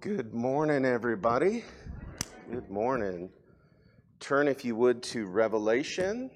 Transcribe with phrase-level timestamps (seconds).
[0.00, 1.62] Good morning, everybody.
[2.50, 3.28] Good morning.
[4.18, 6.30] Turn, if you would, to Revelation.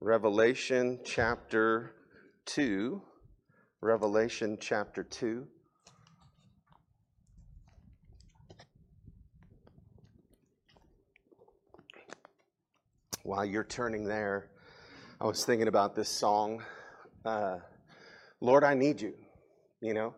[0.00, 1.94] Revelation chapter
[2.46, 3.02] 2.
[3.82, 5.46] Revelation chapter 2.
[13.24, 14.48] While you're turning there,
[15.20, 16.62] I was thinking about this song,
[17.26, 17.58] uh,
[18.40, 19.12] Lord, I Need You.
[19.82, 20.14] You know,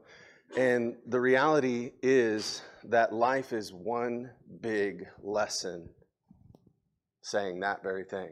[0.55, 4.31] and the reality is that life is one
[4.61, 5.89] big lesson
[7.23, 8.31] saying that very thing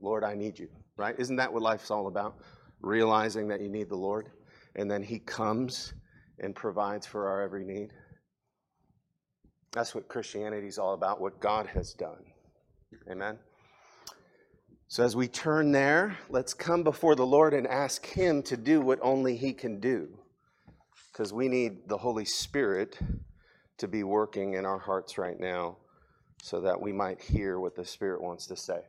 [0.00, 1.14] Lord, I need you, right?
[1.16, 2.38] Isn't that what life's all about?
[2.80, 4.30] Realizing that you need the Lord,
[4.74, 5.94] and then He comes
[6.40, 7.90] and provides for our every need.
[9.70, 12.24] That's what Christianity is all about, what God has done.
[13.08, 13.38] Amen.
[14.88, 18.80] So, as we turn there, let's come before the Lord and ask Him to do
[18.80, 20.08] what only He can do
[21.12, 22.98] because we need the Holy Spirit
[23.76, 25.76] to be working in our hearts right now
[26.42, 28.80] so that we might hear what the Spirit wants to say.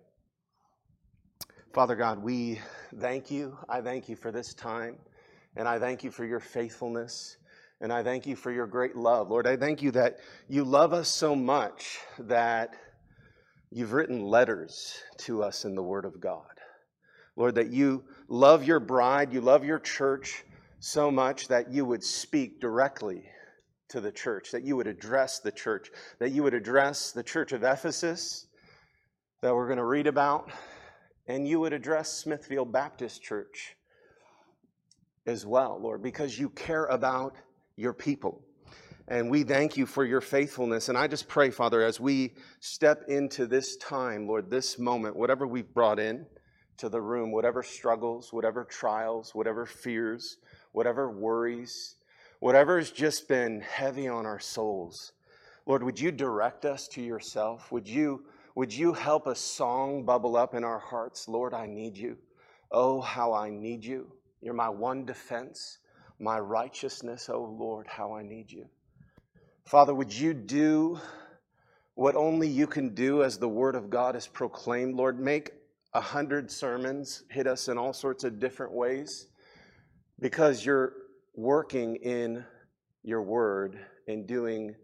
[1.73, 2.61] Father God, we
[2.99, 3.57] thank you.
[3.67, 4.95] I thank you for this time,
[5.57, 7.37] and I thank you for your faithfulness,
[7.81, 9.29] and I thank you for your great love.
[9.29, 12.75] Lord, I thank you that you love us so much that
[13.69, 16.45] you've written letters to us in the Word of God.
[17.35, 20.43] Lord, that you love your bride, you love your church
[20.83, 23.23] so much that you would speak directly
[23.87, 25.89] to the church, that you would address the church,
[26.19, 28.47] that you would address the church of Ephesus
[29.41, 30.51] that we're going to read about,
[31.25, 33.77] and you would address Smithfield Baptist Church
[35.25, 37.37] as well, Lord, because you care about
[37.77, 38.41] your people.
[39.07, 40.89] And we thank you for your faithfulness.
[40.89, 45.47] And I just pray, Father, as we step into this time, Lord, this moment, whatever
[45.47, 46.25] we've brought in
[46.79, 50.37] to the room, whatever struggles, whatever trials, whatever fears,
[50.73, 51.95] whatever worries,
[52.39, 55.13] whatever has just been heavy on our souls.
[55.65, 57.71] Lord, would you direct us to yourself?
[57.71, 61.29] Would you, would you help a song bubble up in our hearts?
[61.29, 62.17] Lord, I need you.
[62.69, 64.11] Oh, how I need you.
[64.41, 65.77] You're my one defense,
[66.19, 67.29] my righteousness.
[67.31, 68.67] Oh, Lord, how I need you.
[69.63, 70.99] Father, would you do
[71.95, 74.95] what only you can do as the word of God is proclaimed?
[74.95, 75.51] Lord, make
[75.93, 79.27] a hundred sermons hit us in all sorts of different ways
[80.19, 80.93] because you're
[81.35, 82.45] working in
[83.03, 84.75] your word and doing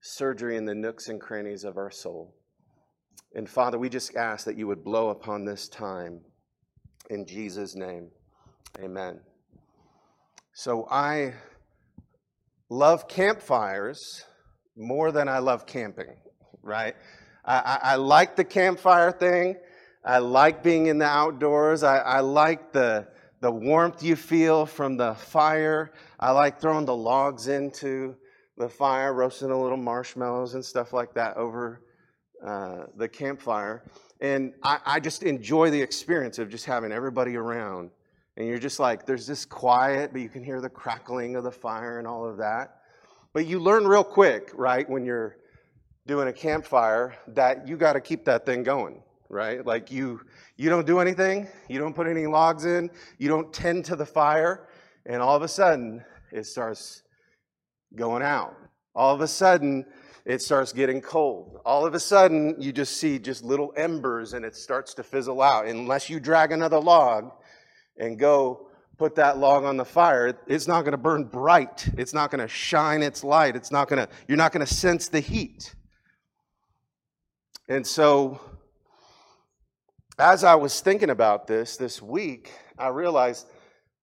[0.00, 2.34] surgery in the nooks and crannies of our soul.
[3.34, 6.20] And Father, we just ask that you would blow upon this time
[7.10, 8.10] in Jesus' name.
[8.82, 9.20] Amen.
[10.52, 11.34] So I
[12.68, 14.24] love campfires
[14.76, 16.16] more than I love camping,
[16.62, 16.94] right?
[17.44, 19.56] I, I, I like the campfire thing.
[20.04, 21.82] I like being in the outdoors.
[21.82, 23.08] I, I like the
[23.40, 25.92] the warmth you feel from the fire.
[26.18, 28.16] I like throwing the logs into
[28.58, 31.82] the fire, roasting a little marshmallows and stuff like that over
[32.46, 33.84] uh, the campfire.
[34.20, 37.90] And I, I just enjoy the experience of just having everybody around.
[38.36, 41.50] And you're just like, there's this quiet, but you can hear the crackling of the
[41.50, 42.76] fire and all of that.
[43.32, 45.36] But you learn real quick, right, when you're
[46.06, 49.64] doing a campfire, that you got to keep that thing going right?
[49.64, 50.20] Like you,
[50.56, 54.04] you don't do anything, you don't put any logs in, you don't tend to the
[54.04, 54.68] fire,
[55.06, 57.02] and all of a sudden it starts
[57.94, 58.56] going out.
[58.94, 59.86] All of a sudden
[60.26, 61.60] it starts getting cold.
[61.64, 65.40] All of a sudden you just see just little embers and it starts to fizzle
[65.40, 65.66] out.
[65.66, 67.30] Unless you drag another log
[67.96, 71.88] and go put that log on the fire, it's not going to burn bright.
[71.96, 73.56] It's not going to shine its light.
[73.56, 75.74] It's not going to, you're not going to sense the heat.
[77.68, 78.40] And so
[80.20, 83.46] as I was thinking about this this week, I realized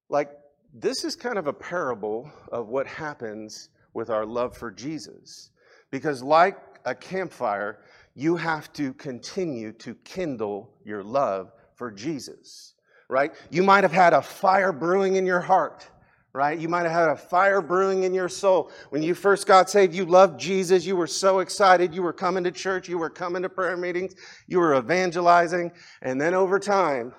[0.10, 0.32] like
[0.74, 5.52] this is kind of a parable of what happens with our love for Jesus.
[5.92, 7.80] Because, like a campfire,
[8.16, 12.74] you have to continue to kindle your love for Jesus,
[13.10, 13.34] right?
[13.50, 15.88] You might have had a fire brewing in your heart
[16.38, 16.59] right?
[16.59, 18.72] You might have had a fire brewing in your soul.
[18.92, 20.86] When you first got saved, you loved Jesus.
[20.86, 21.95] You were so excited.
[21.95, 22.88] You were coming to church.
[22.88, 24.13] You were coming to prayer meetings.
[24.45, 25.72] You were evangelizing.
[26.04, 27.12] And then over time,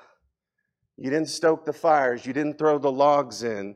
[0.97, 2.25] you didn't stoke the fires.
[2.25, 3.75] You didn't throw the logs in.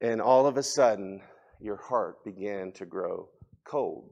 [0.00, 1.22] And all of a sudden,
[1.60, 3.28] your heart began to grow
[3.62, 4.10] cold.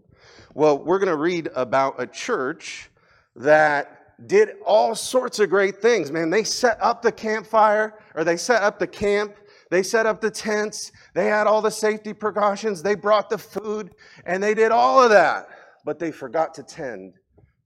[0.54, 2.88] Well, we're going to read about a church
[3.34, 3.98] that
[4.28, 6.30] did all sorts of great things, man.
[6.30, 9.34] They set up the campfire or they set up the camp
[9.72, 13.94] they set up the tents, they had all the safety precautions, they brought the food,
[14.26, 15.48] and they did all of that.
[15.86, 17.14] But they forgot to tend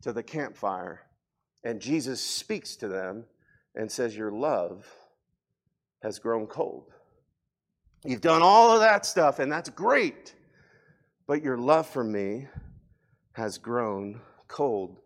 [0.02, 1.00] to the campfire.
[1.64, 3.24] And Jesus speaks to them
[3.74, 4.86] and says, Your love
[6.00, 6.92] has grown cold.
[8.04, 10.32] You've done all of that stuff, and that's great.
[11.26, 12.46] but your love for me
[13.32, 15.00] has grown cold.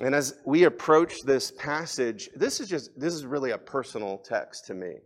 [0.00, 4.66] And as we approach this passage, this is just this is really a personal text
[4.66, 4.98] to me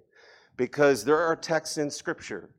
[0.57, 2.51] because there are texts in scripture.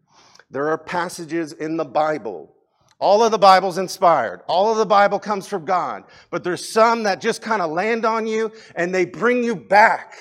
[0.50, 2.54] There are passages in the Bible.
[3.00, 4.42] All of the Bible's inspired.
[4.48, 6.04] All of the Bible comes from God.
[6.32, 10.16] But there's some that just kind of land on you and they bring you back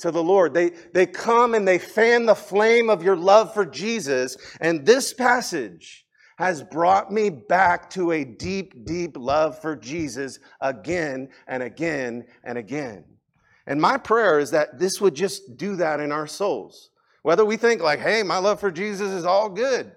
[0.00, 0.52] to the Lord.
[0.52, 4.36] They, they come and they fan the flame of your love for Jesus.
[4.60, 6.06] And this passage
[6.38, 12.58] has brought me back to a deep, deep love for Jesus again and again and
[12.58, 13.04] again.
[13.66, 16.90] And my prayer is that this would just do that in our souls.
[17.22, 19.90] Whether we think, like, hey, my love for Jesus is all good,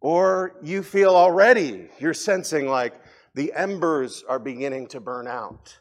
[0.00, 2.94] or you feel already, you're sensing like
[3.34, 5.78] the embers are beginning to burn out.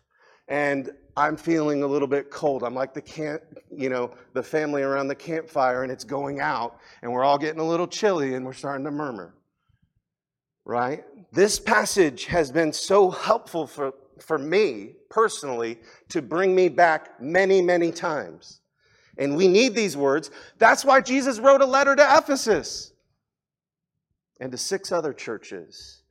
[0.48, 2.64] And I'm feeling a little bit cold.
[2.64, 6.78] I'm like the camp, you know, the family around the campfire and it's going out
[7.02, 9.34] and we're all getting a little chilly and we're starting to murmur
[10.66, 11.04] right?
[11.32, 15.80] This passage has been so helpful for, for me personally
[16.10, 18.62] to bring me back many, many times.
[19.18, 20.32] And we need these words.
[20.58, 22.92] That's why Jesus wrote a letter to Ephesus
[24.40, 26.02] and to six other churches,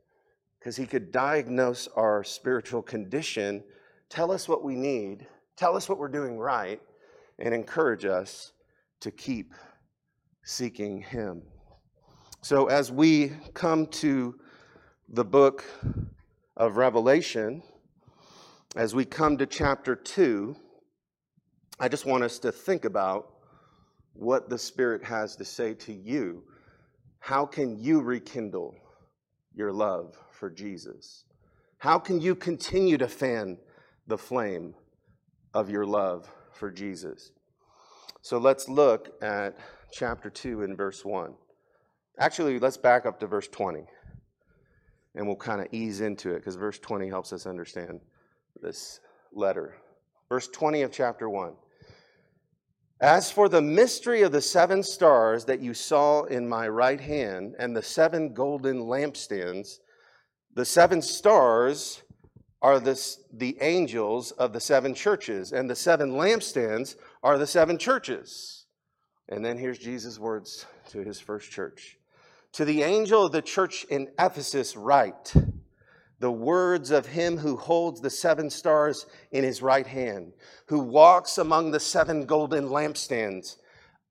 [0.58, 3.62] because he could diagnose our spiritual condition,
[4.08, 6.80] tell us what we need, tell us what we're doing right,
[7.38, 8.52] and encourage us
[9.00, 9.52] to keep
[10.44, 11.42] seeking him.
[12.40, 14.38] So, as we come to
[15.08, 15.64] the book
[16.56, 17.62] of Revelation,
[18.76, 20.56] as we come to chapter 2,
[21.78, 23.30] I just want us to think about
[24.14, 26.42] what the Spirit has to say to you.
[27.20, 28.74] How can you rekindle
[29.54, 31.24] your love for Jesus?
[31.78, 33.58] How can you continue to fan
[34.08, 34.74] the flame
[35.52, 37.30] of your love for Jesus?
[38.22, 39.56] So let's look at
[39.92, 41.34] chapter 2 and verse 1.
[42.18, 43.84] Actually, let's back up to verse 20
[45.14, 48.00] and we'll kind of ease into it because verse 20 helps us understand
[48.60, 49.00] this
[49.32, 49.76] letter.
[50.28, 51.54] Verse 20 of chapter 1.
[53.00, 57.54] As for the mystery of the seven stars that you saw in my right hand
[57.58, 59.80] and the seven golden lampstands,
[60.54, 62.02] the seven stars
[62.62, 67.76] are this, the angels of the seven churches, and the seven lampstands are the seven
[67.76, 68.66] churches.
[69.28, 71.98] And then here's Jesus' words to his first church
[72.54, 75.34] to the angel of the church in Ephesus, write
[76.20, 80.32] the words of him who holds the seven stars in his right hand,
[80.66, 83.56] who walks among the seven golden lampstands.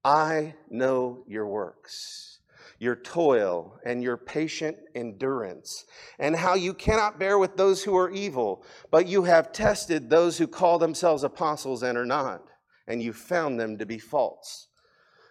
[0.03, 2.39] I know your works,
[2.77, 5.85] your toil, and your patient endurance,
[6.19, 10.37] and how you cannot bear with those who are evil, but you have tested those
[10.37, 12.43] who call themselves apostles and are not,
[12.87, 14.67] and you found them to be false.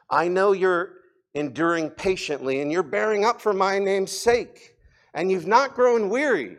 [0.08, 0.94] I know you're
[1.34, 4.71] enduring patiently, and you're bearing up for my name's sake,
[5.14, 6.56] and you've not grown weary.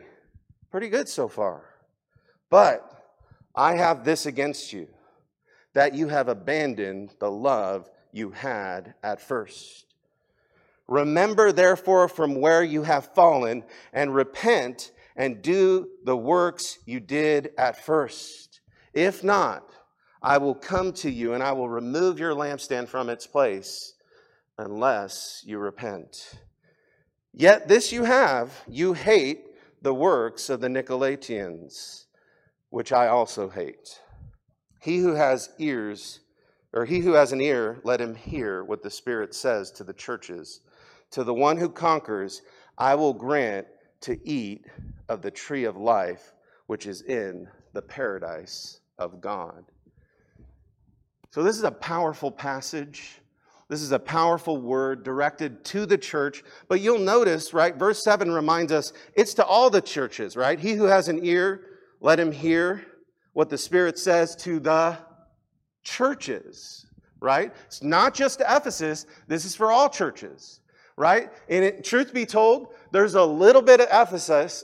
[0.70, 1.64] Pretty good so far.
[2.50, 2.90] But
[3.54, 4.88] I have this against you
[5.74, 9.86] that you have abandoned the love you had at first.
[10.86, 17.50] Remember, therefore, from where you have fallen, and repent and do the works you did
[17.56, 18.60] at first.
[18.92, 19.70] If not,
[20.22, 23.94] I will come to you and I will remove your lampstand from its place
[24.58, 26.38] unless you repent.
[27.36, 29.46] Yet this you have, you hate
[29.82, 32.04] the works of the Nicolaitans,
[32.70, 34.00] which I also hate.
[34.80, 36.20] He who has ears,
[36.72, 39.92] or he who has an ear, let him hear what the Spirit says to the
[39.92, 40.60] churches.
[41.10, 42.42] To the one who conquers,
[42.78, 43.66] I will grant
[44.02, 44.66] to eat
[45.08, 46.34] of the tree of life,
[46.68, 49.64] which is in the paradise of God.
[51.30, 53.20] So, this is a powerful passage.
[53.74, 56.44] This is a powerful word directed to the church.
[56.68, 60.60] But you'll notice, right, verse 7 reminds us it's to all the churches, right?
[60.60, 61.62] He who has an ear,
[62.00, 62.86] let him hear
[63.32, 64.96] what the Spirit says to the
[65.82, 66.86] churches,
[67.18, 67.52] right?
[67.66, 70.60] It's not just to Ephesus, this is for all churches,
[70.96, 71.32] right?
[71.48, 74.62] And it, truth be told, there's a little bit of Ephesus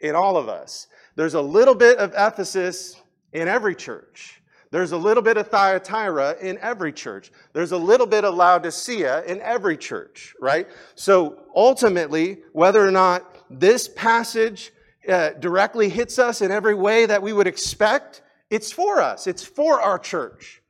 [0.00, 0.88] in all of us.
[1.14, 3.00] There's a little bit of Ephesus
[3.32, 4.37] in every church.
[4.70, 7.32] There's a little bit of Thyatira in every church.
[7.52, 10.68] There's a little bit of Laodicea in every church, right?
[10.94, 14.72] So ultimately, whether or not this passage
[15.08, 19.42] uh, directly hits us in every way that we would expect, it's for us, it's
[19.42, 20.60] for our church.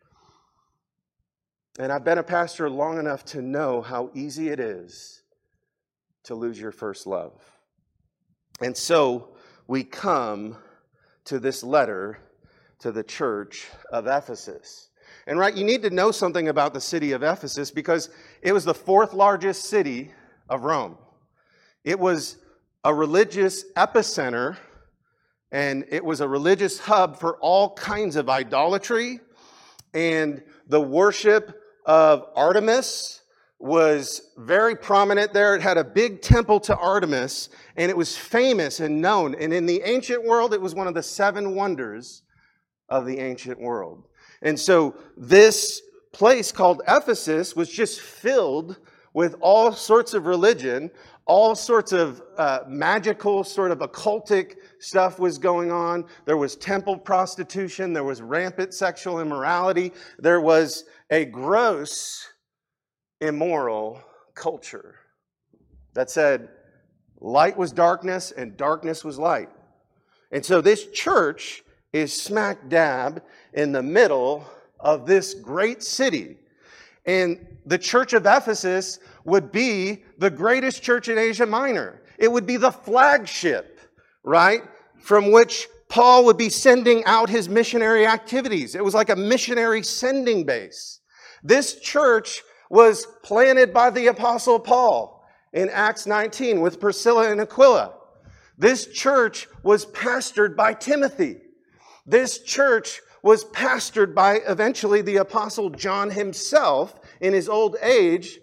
[1.80, 5.22] And I've been a pastor long enough to know how easy it is
[6.24, 7.40] to lose your first love.
[8.60, 9.30] And so
[9.66, 10.56] we come
[11.24, 12.18] to this letter
[12.80, 14.90] to the church of Ephesus.
[15.26, 18.10] And right, you need to know something about the city of Ephesus because
[18.42, 20.12] it was the fourth largest city
[20.48, 20.96] of Rome.
[21.84, 22.38] it was
[22.84, 24.56] a religious epicenter
[25.50, 29.20] and it was a religious hub for all kinds of idolatry
[29.94, 33.22] and the worship of Artemis
[33.58, 35.56] was very prominent there.
[35.56, 39.34] It had a big temple to Artemis, and it was famous and known.
[39.34, 42.22] And in the ancient world, it was one of the seven wonders
[42.88, 44.04] of the ancient world.
[44.42, 48.78] And so this place called Ephesus was just filled
[49.14, 50.90] with all sorts of religion,
[51.26, 56.04] all sorts of uh, magical, sort of occultic stuff was going on.
[56.24, 62.26] There was temple prostitution, there was rampant sexual immorality, there was a gross
[63.20, 64.02] immoral
[64.34, 64.94] culture
[65.94, 66.48] that said
[67.20, 69.48] light was darkness and darkness was light.
[70.30, 73.22] And so this church is smack dab
[73.54, 74.44] in the middle
[74.80, 76.36] of this great city.
[77.06, 82.02] And the church of Ephesus would be the greatest church in Asia Minor.
[82.18, 83.80] It would be the flagship,
[84.22, 84.62] right?
[84.98, 88.74] From which Paul would be sending out his missionary activities.
[88.74, 91.00] It was like a missionary sending base.
[91.42, 97.94] This church was planted by the Apostle Paul in Acts 19 with Priscilla and Aquila.
[98.58, 101.38] This church was pastored by Timothy.
[102.08, 108.40] This church was pastored by eventually the Apostle John himself in his old age,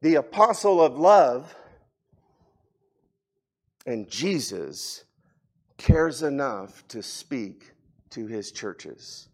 [0.00, 1.52] the Apostle of love.
[3.84, 5.04] And Jesus
[5.76, 7.72] cares enough to speak
[8.10, 9.28] to his churches.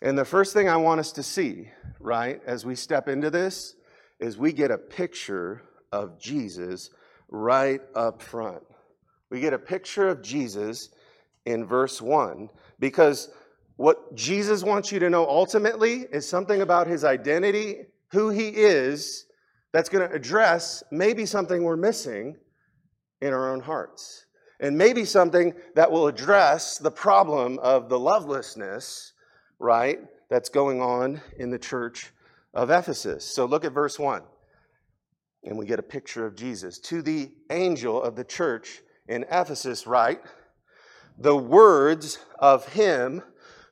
[0.00, 3.74] And the first thing I want us to see, right, as we step into this,
[4.20, 6.90] is we get a picture of Jesus
[7.28, 8.62] right up front.
[9.34, 10.90] We get a picture of Jesus
[11.44, 12.48] in verse 1
[12.78, 13.30] because
[13.74, 19.26] what Jesus wants you to know ultimately is something about his identity, who he is,
[19.72, 22.36] that's going to address maybe something we're missing
[23.22, 24.26] in our own hearts.
[24.60, 29.14] And maybe something that will address the problem of the lovelessness
[29.58, 29.98] right,
[30.30, 32.12] that's going on in the church
[32.54, 33.24] of Ephesus.
[33.24, 34.22] So look at verse 1.
[35.42, 36.78] And we get a picture of Jesus.
[36.78, 40.20] To the angel of the church in Ephesus, write
[41.18, 43.22] the words of him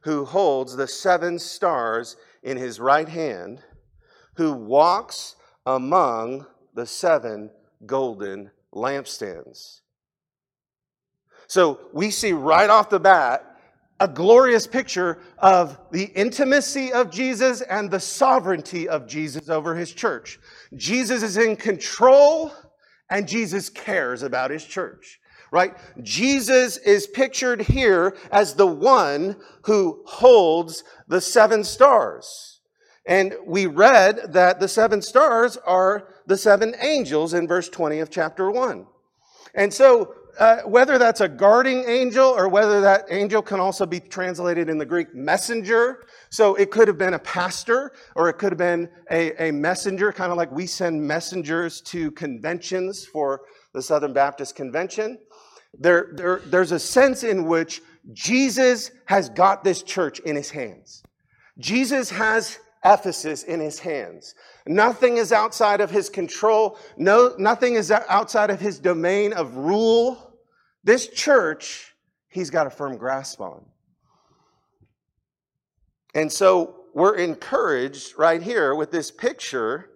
[0.03, 3.63] who holds the seven stars in his right hand,
[4.35, 5.37] who walks
[5.67, 7.51] among the seven
[7.87, 9.81] golden lampstands.
[11.47, 13.53] So we see right off the bat
[14.01, 19.93] a glorious picture of the intimacy of Jesus and the sovereignty of Jesus over his
[19.93, 20.41] church.
[20.75, 22.53] Jesus is in control
[23.11, 25.21] and Jesus cares about his church,
[25.53, 25.77] right?
[26.03, 32.61] Jesus is pictured here as the one who holds the seven stars.
[33.07, 38.11] And we read that the seven stars are the seven angels in verse 20 of
[38.11, 38.87] chapter 1.
[39.55, 44.01] And so uh, whether that's a guarding angel or whether that angel can also be
[44.01, 46.07] translated in the Greek messenger.
[46.31, 50.11] So it could have been a pastor or it could have been a, a messenger,
[50.13, 53.43] kind of like we send messengers to conventions for
[53.73, 55.19] the Southern Baptist Convention.
[55.79, 57.81] There, there, there's a sense in which
[58.13, 61.03] Jesus has got this church in his hands.
[61.59, 64.35] Jesus has Ephesus in his hands.
[64.67, 66.79] Nothing is outside of his control.
[66.97, 70.37] No, nothing is outside of his domain of rule.
[70.83, 71.95] This church,
[72.29, 73.65] he's got a firm grasp on.
[76.15, 79.91] And so we're encouraged right here with this picture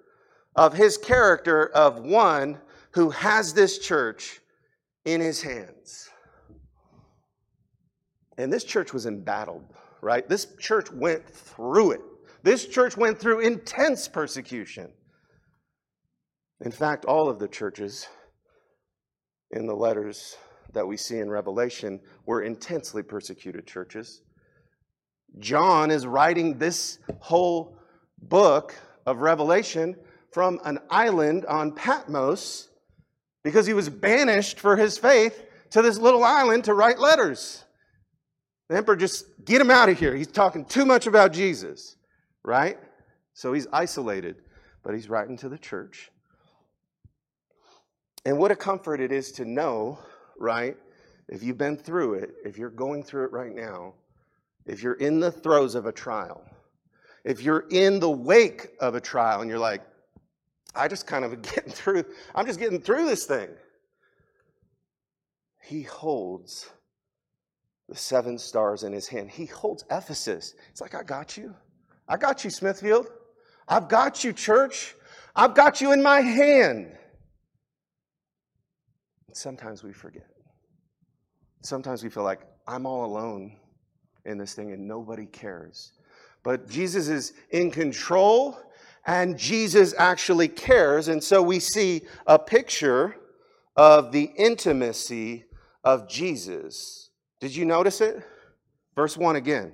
[0.54, 2.58] of his character of one
[2.96, 4.40] who has this church
[5.04, 6.08] in his hands.
[8.38, 10.26] And this church was embattled, right?
[10.26, 12.00] This church went through it.
[12.42, 14.90] This church went through intense persecution.
[16.64, 18.06] In fact, all of the churches
[19.50, 20.34] in the letters
[20.72, 24.22] that we see in Revelation were intensely persecuted churches.
[25.38, 27.76] John is writing this whole
[28.22, 28.74] book
[29.04, 29.96] of Revelation
[30.32, 32.70] from an island on Patmos
[33.46, 37.64] because he was banished for his faith to this little island to write letters.
[38.68, 40.14] The emperor just get him out of here.
[40.14, 41.96] He's talking too much about Jesus
[42.46, 42.78] right?
[43.34, 44.36] So he's isolated,
[44.82, 46.10] but he's writing to the church.
[48.24, 49.98] And what a comfort it is to know,
[50.38, 50.76] right?
[51.28, 53.94] If you've been through it, if you're going through it right now,
[54.64, 56.42] if you're in the throes of a trial,
[57.24, 59.82] if you're in the wake of a trial and you're like,
[60.76, 62.04] I just kind of getting through,
[62.34, 63.48] I'm just getting through this thing.
[65.62, 66.70] He holds
[67.88, 69.30] the seven stars in his hand.
[69.30, 70.54] He holds Ephesus.
[70.70, 71.54] It's like, I got you.
[72.08, 73.08] I got you, Smithfield.
[73.68, 74.94] I've got you, church.
[75.34, 76.92] I've got you in my hand.
[79.32, 80.26] sometimes we forget.
[81.62, 83.56] Sometimes we feel like I'm all alone
[84.24, 85.92] in this thing and nobody cares.
[86.42, 88.56] But Jesus is in control
[89.06, 91.08] and Jesus actually cares.
[91.08, 93.16] And so we see a picture
[93.76, 95.44] of the intimacy
[95.84, 97.10] of Jesus.
[97.40, 98.22] Did you notice it?
[98.96, 99.72] Verse 1 again.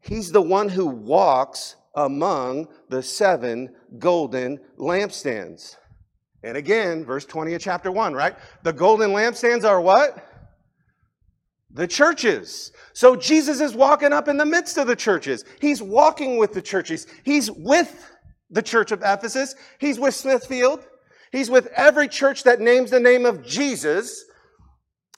[0.00, 5.76] He's the one who walks among the seven golden lampstands.
[6.42, 8.34] And again, verse 20 of chapter 1, right?
[8.64, 10.33] The golden lampstands are what?
[11.74, 12.72] The churches.
[12.92, 15.44] So Jesus is walking up in the midst of the churches.
[15.60, 17.06] He's walking with the churches.
[17.24, 18.12] He's with
[18.48, 19.56] the church of Ephesus.
[19.78, 20.86] He's with Smithfield.
[21.32, 24.24] He's with every church that names the name of Jesus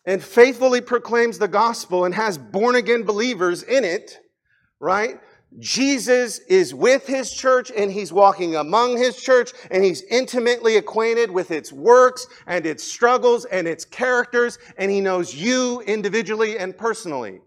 [0.06, 4.18] and faithfully proclaims the gospel and has born again believers in it,
[4.80, 5.20] right?
[5.58, 11.30] Jesus is with his church and he's walking among his church and he's intimately acquainted
[11.30, 16.76] with its works and its struggles and its characters and he knows you individually and
[16.76, 17.40] personally.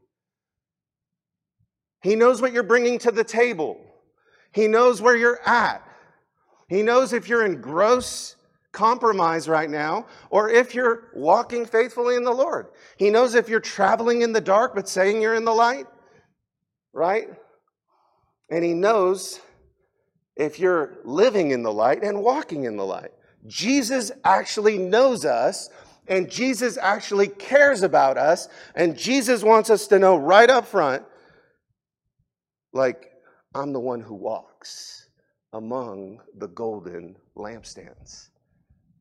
[2.02, 3.80] He knows what you're bringing to the table.
[4.54, 5.84] He knows where you're at.
[6.68, 8.36] He knows if you're in gross
[8.72, 12.68] compromise right now or if you're walking faithfully in the Lord.
[12.98, 15.86] He knows if you're traveling in the dark but saying you're in the light,
[16.94, 17.28] right?
[18.50, 19.40] And He knows
[20.36, 23.12] if you're living in the light and walking in the light.
[23.48, 25.70] Jesus actually knows us,
[26.08, 31.04] and Jesus actually cares about us, and Jesus wants us to know right up front
[32.74, 33.12] like,
[33.56, 35.10] I'm the one who walks
[35.54, 38.30] among the golden lampstands.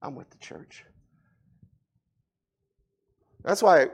[0.02, 0.84] I'm with the church.
[3.44, 3.88] That's why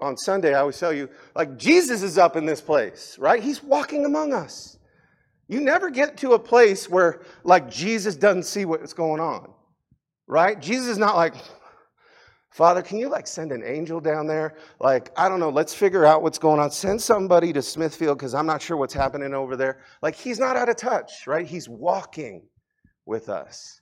[0.00, 3.42] on Sunday, I always tell you, like, Jesus is up in this place, right?
[3.42, 4.78] He's walking among us.
[5.48, 9.52] You never get to a place where, like, Jesus doesn't see what's going on,
[10.26, 10.60] right?
[10.60, 11.34] Jesus is not like,
[12.50, 14.56] Father, can you, like, send an angel down there?
[14.80, 16.70] Like, I don't know, let's figure out what's going on.
[16.70, 19.80] Send somebody to Smithfield because I'm not sure what's happening over there.
[20.02, 21.46] Like, he's not out of touch, right?
[21.46, 22.48] He's walking
[23.04, 23.80] with us.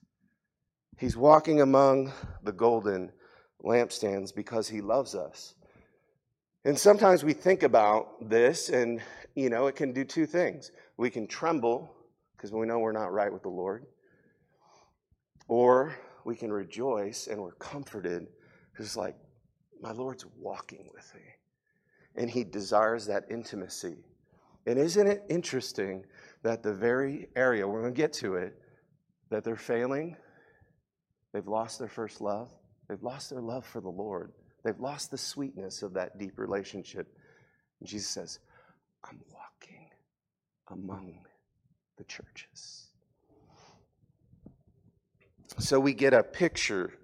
[0.98, 3.10] He's walking among the golden
[3.64, 5.54] lampstands because he loves us.
[6.66, 9.02] And sometimes we think about this, and
[9.34, 10.72] you know, it can do two things.
[10.96, 11.94] We can tremble
[12.36, 13.84] because we know we're not right with the Lord,
[15.46, 18.28] or we can rejoice and we're comforted
[18.72, 19.14] because, like,
[19.80, 21.22] my Lord's walking with me,
[22.16, 23.96] and He desires that intimacy.
[24.66, 26.06] And isn't it interesting
[26.42, 28.58] that the very area, we're going to get to it,
[29.30, 30.16] that they're failing,
[31.34, 32.50] they've lost their first love,
[32.88, 34.32] they've lost their love for the Lord.
[34.64, 37.06] They've lost the sweetness of that deep relationship.
[37.80, 38.38] And Jesus says,
[39.04, 39.90] I'm walking
[40.70, 41.18] among
[41.98, 42.88] the churches.
[45.58, 46.94] So we get a picture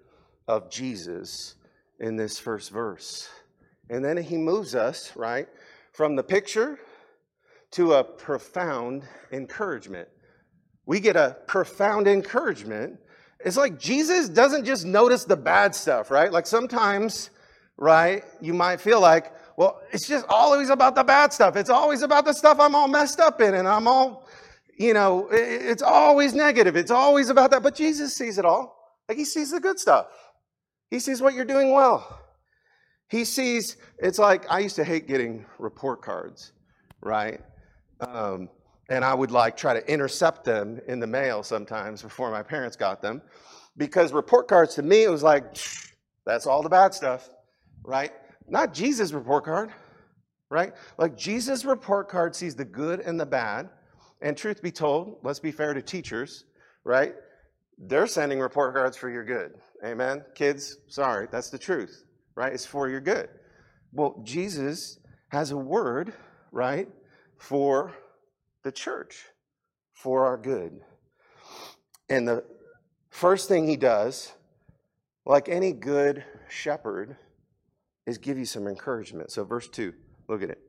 [0.47, 1.55] of Jesus
[1.99, 3.29] in this first verse.
[3.89, 5.47] And then he moves us, right,
[5.93, 6.79] from the picture
[7.71, 10.09] to a profound encouragement.
[10.85, 12.99] We get a profound encouragement.
[13.39, 16.31] It's like Jesus doesn't just notice the bad stuff, right?
[16.31, 17.29] Like sometimes
[17.81, 18.23] right?
[18.39, 21.55] You might feel like, well, it's just always about the bad stuff.
[21.55, 24.27] It's always about the stuff I'm all messed up in and I'm all,
[24.77, 26.75] you know, it's always negative.
[26.75, 27.63] It's always about that.
[27.63, 28.95] But Jesus sees it all.
[29.09, 30.05] Like he sees the good stuff.
[30.91, 32.19] He sees what you're doing well.
[33.09, 36.53] He sees, it's like, I used to hate getting report cards,
[37.01, 37.41] right?
[37.99, 38.47] Um,
[38.89, 42.77] and I would like try to intercept them in the mail sometimes before my parents
[42.77, 43.23] got them.
[43.75, 45.57] Because report cards to me, it was like,
[46.27, 47.27] that's all the bad stuff
[47.83, 48.11] right?
[48.47, 49.71] Not Jesus' report card,
[50.49, 50.73] right?
[50.97, 53.69] Like Jesus' report card sees the good and the bad.
[54.21, 56.45] And truth be told, let's be fair to teachers,
[56.83, 57.15] right?
[57.77, 59.53] They're sending report cards for your good.
[59.83, 60.23] Amen?
[60.35, 62.03] Kids, sorry, that's the truth,
[62.35, 62.53] right?
[62.53, 63.29] It's for your good.
[63.93, 66.13] Well, Jesus has a word,
[66.51, 66.87] right,
[67.37, 67.93] for
[68.63, 69.25] the church,
[69.93, 70.81] for our good.
[72.09, 72.43] And the
[73.09, 74.33] first thing he does,
[75.25, 77.17] like any good shepherd,
[78.11, 79.31] is give you some encouragement.
[79.31, 79.93] So, verse 2,
[80.27, 80.59] look at it.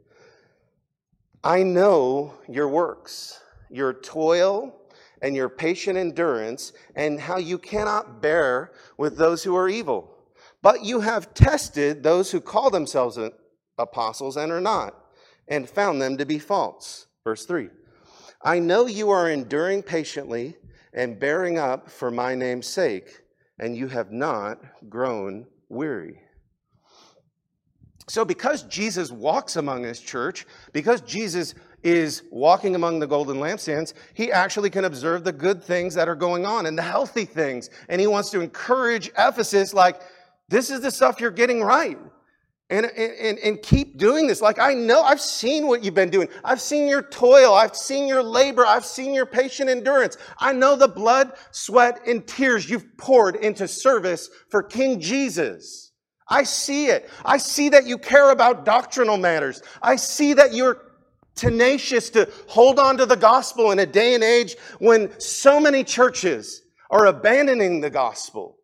[1.44, 4.74] I know your works, your toil,
[5.20, 10.08] and your patient endurance, and how you cannot bear with those who are evil.
[10.62, 13.18] But you have tested those who call themselves
[13.76, 14.94] apostles and are not,
[15.48, 17.06] and found them to be false.
[17.24, 17.68] Verse 3
[18.42, 20.56] I know you are enduring patiently
[20.92, 23.22] and bearing up for my name's sake,
[23.58, 26.21] and you have not grown weary.
[28.08, 33.94] So, because Jesus walks among his church, because Jesus is walking among the golden lampstands,
[34.14, 37.70] he actually can observe the good things that are going on and the healthy things.
[37.88, 40.00] And he wants to encourage Ephesus, like,
[40.48, 41.98] this is the stuff you're getting right.
[42.70, 44.40] And, and, and keep doing this.
[44.40, 46.28] Like, I know, I've seen what you've been doing.
[46.42, 47.52] I've seen your toil.
[47.54, 48.64] I've seen your labor.
[48.66, 50.16] I've seen your patient endurance.
[50.38, 55.91] I know the blood, sweat, and tears you've poured into service for King Jesus.
[56.32, 57.10] I see it.
[57.26, 59.62] I see that you care about doctrinal matters.
[59.82, 60.78] I see that you're
[61.34, 65.84] tenacious to hold on to the gospel in a day and age when so many
[65.84, 68.56] churches are abandoning the gospel.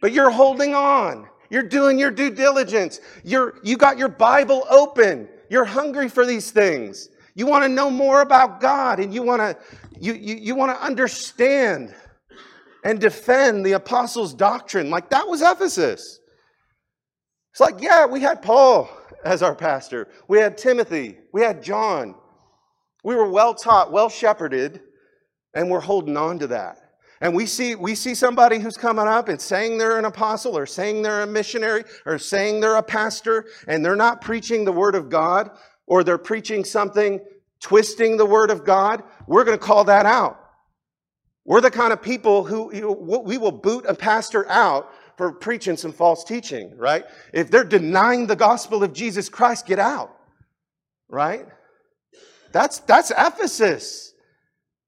[0.00, 1.28] But you're holding on.
[1.50, 3.00] You're doing your due diligence.
[3.24, 5.28] You're, you got your Bible open.
[5.50, 7.08] You're hungry for these things.
[7.34, 9.58] You want to know more about God and you want to,
[9.98, 11.92] you, you, you want to understand
[12.84, 14.88] and defend the apostles' doctrine.
[14.88, 16.20] Like that was Ephesus.
[17.54, 18.90] It's like, yeah, we had Paul
[19.24, 20.08] as our pastor.
[20.26, 21.18] We had Timothy.
[21.32, 22.16] We had John.
[23.04, 24.80] We were well taught, well shepherded,
[25.54, 26.78] and we're holding on to that.
[27.20, 30.66] And we see, we see somebody who's coming up and saying they're an apostle or
[30.66, 34.96] saying they're a missionary or saying they're a pastor and they're not preaching the word
[34.96, 35.50] of God
[35.86, 37.20] or they're preaching something
[37.60, 39.04] twisting the word of God.
[39.28, 40.40] We're going to call that out.
[41.44, 45.32] We're the kind of people who you know, we will boot a pastor out for
[45.32, 47.04] preaching some false teaching, right?
[47.32, 50.16] If they're denying the gospel of Jesus Christ, get out,
[51.08, 51.46] right?
[52.52, 54.14] That's, that's Ephesus.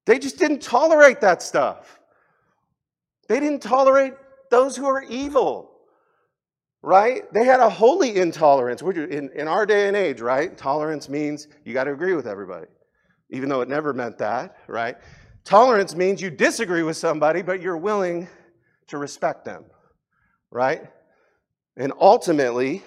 [0.04, 2.00] They just didn't tolerate that stuff.
[3.28, 4.14] They didn't tolerate
[4.50, 5.72] those who are evil,
[6.82, 7.22] right?
[7.32, 8.82] They had a holy intolerance.
[8.82, 10.56] In, in our day and age, right?
[10.56, 12.66] Tolerance means you got to agree with everybody,
[13.30, 14.96] even though it never meant that, right?
[15.44, 18.28] Tolerance means you disagree with somebody, but you're willing
[18.88, 19.64] to respect them
[20.56, 20.86] right?
[21.76, 22.82] And ultimately,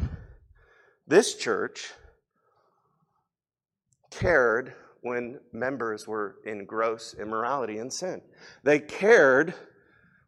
[1.05, 1.91] this church
[4.09, 8.23] cared when members were in gross immorality and sin.
[8.63, 9.53] They cared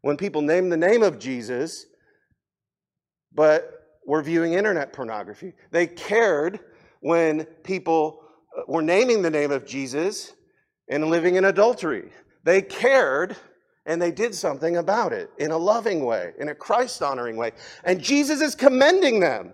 [0.02, 1.88] when people named the name of Jesus,
[3.34, 5.54] but were viewing internet pornography.
[5.72, 6.60] They cared
[7.00, 8.22] when people
[8.56, 10.34] uh, were naming the name of Jesus
[10.88, 12.12] and living in adultery.
[12.44, 13.36] They cared
[13.86, 17.52] and they did something about it in a loving way, in a Christ honoring way.
[17.84, 19.54] And Jesus is commending them,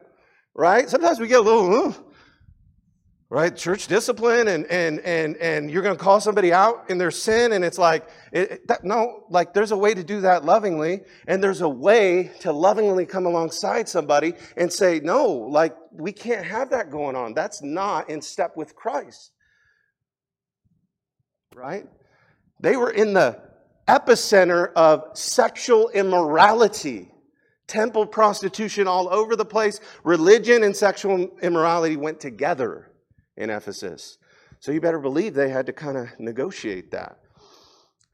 [0.54, 0.90] right?
[0.90, 1.96] Sometimes we get a little,
[3.30, 3.56] right?
[3.56, 7.54] Church discipline, and, and, and, and you're going to call somebody out in their sin,
[7.54, 11.42] and it's like, it, that, no, like there's a way to do that lovingly, and
[11.42, 16.70] there's a way to lovingly come alongside somebody and say, no, like we can't have
[16.72, 17.34] that going on.
[17.34, 19.32] That's not in step with Christ,
[21.56, 21.86] right?
[22.60, 23.47] They were in the
[23.88, 27.12] epicenter of sexual immorality.
[27.67, 29.80] Temple prostitution all over the place.
[30.04, 32.91] Religion and sexual immorality went together
[33.36, 34.17] in Ephesus.
[34.60, 37.19] So you better believe they had to kind of negotiate that.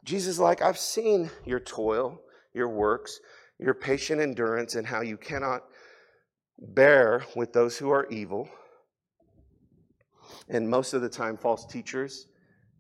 [0.03, 2.19] Jesus like, I've seen your toil,
[2.53, 3.19] your works,
[3.59, 5.63] your patient endurance, and how you cannot
[6.59, 8.49] bear with those who are evil.
[10.49, 12.27] And most of the time, false teachers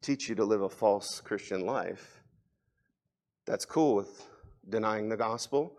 [0.01, 2.22] teach you to live a false Christian life.
[3.45, 4.27] That's cool with
[4.69, 5.73] denying the gospel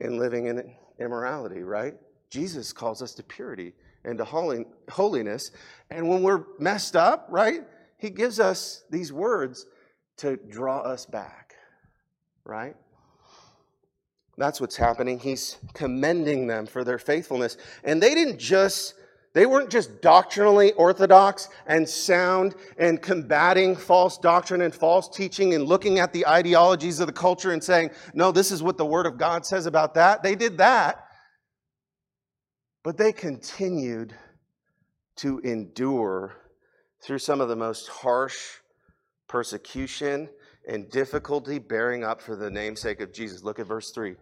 [0.00, 1.94] and living in immorality, right?
[2.30, 3.74] Jesus calls us to purity
[4.04, 5.50] and to holiness.
[5.90, 7.60] And when we're messed up, right,
[7.98, 9.66] he gives us these words
[10.18, 11.54] to draw us back,
[12.44, 12.74] right?
[14.36, 15.18] That's what's happening.
[15.18, 17.56] He's commending them for their faithfulness.
[17.82, 18.94] And they didn't just
[19.34, 25.64] they weren't just doctrinally orthodox and sound and combating false doctrine and false teaching and
[25.64, 29.06] looking at the ideologies of the culture and saying, no, this is what the Word
[29.06, 30.22] of God says about that.
[30.22, 31.04] They did that.
[32.82, 34.14] But they continued
[35.16, 36.36] to endure
[37.02, 38.36] through some of the most harsh
[39.28, 40.28] persecution
[40.66, 43.42] and difficulty bearing up for the namesake of Jesus.
[43.42, 44.16] Look at verse 3.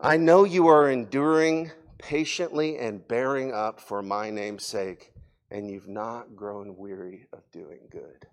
[0.00, 5.12] I know you are enduring patiently and bearing up for my name's sake,
[5.50, 8.26] and you've not grown weary of doing good.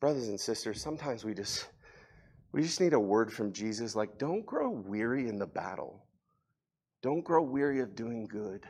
[0.00, 1.68] Brothers and sisters, sometimes we just
[2.52, 6.04] we just need a word from Jesus like don't grow weary in the battle.
[7.02, 8.66] Don't grow weary of doing good.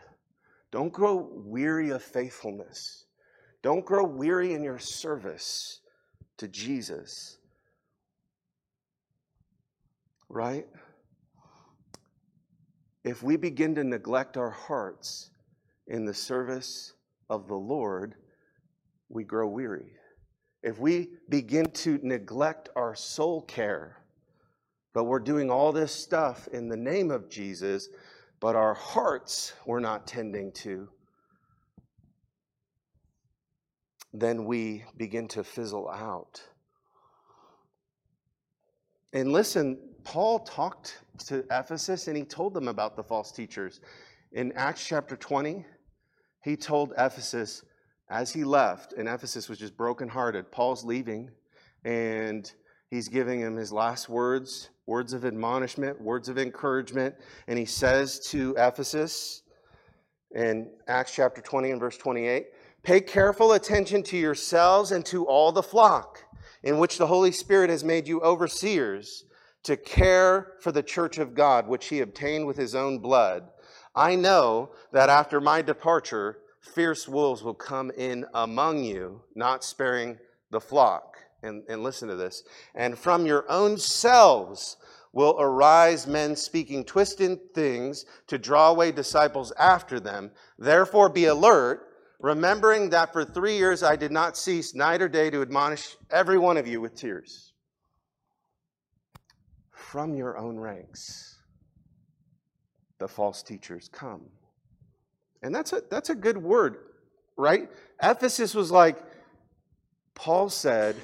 [0.70, 3.06] Don't grow weary of faithfulness.
[3.62, 5.80] Don't grow weary in your service
[6.38, 7.38] to Jesus.
[10.28, 10.66] Right?
[13.04, 15.30] If we begin to neglect our hearts
[15.86, 16.92] in the service
[17.28, 18.14] of the Lord,
[19.08, 19.92] we grow weary.
[20.62, 23.96] If we begin to neglect our soul care,
[24.92, 27.88] but we're doing all this stuff in the name of Jesus,
[28.40, 30.88] but our hearts we're not tending to,
[34.12, 36.42] then we begin to fizzle out.
[39.12, 39.78] And listen,
[40.10, 43.80] Paul talked to Ephesus and he told them about the false teachers.
[44.32, 45.64] In Acts chapter 20,
[46.42, 47.62] he told Ephesus
[48.10, 50.50] as he left, and Ephesus was just brokenhearted.
[50.50, 51.30] Paul's leaving,
[51.84, 52.50] and
[52.90, 57.14] he's giving him his last words words of admonishment, words of encouragement.
[57.46, 59.42] And he says to Ephesus
[60.34, 62.46] in Acts chapter 20 and verse 28
[62.82, 66.24] Pay careful attention to yourselves and to all the flock
[66.64, 69.26] in which the Holy Spirit has made you overseers
[69.64, 73.48] to care for the church of God, which he obtained with his own blood.
[73.94, 80.18] I know that after my departure, fierce wolves will come in among you, not sparing
[80.50, 81.16] the flock.
[81.42, 82.42] And, and listen to this.
[82.74, 84.76] And from your own selves
[85.12, 90.30] will arise men speaking twisted things to draw away disciples after them.
[90.58, 91.88] Therefore, be alert,
[92.20, 96.38] remembering that for three years I did not cease night or day to admonish every
[96.38, 97.49] one of you with tears.
[99.90, 101.34] From your own ranks,
[103.00, 104.22] the false teachers come.
[105.42, 106.76] And that's a, that's a good word,
[107.36, 107.68] right?
[108.00, 109.02] Ephesus was like,
[110.14, 110.94] Paul said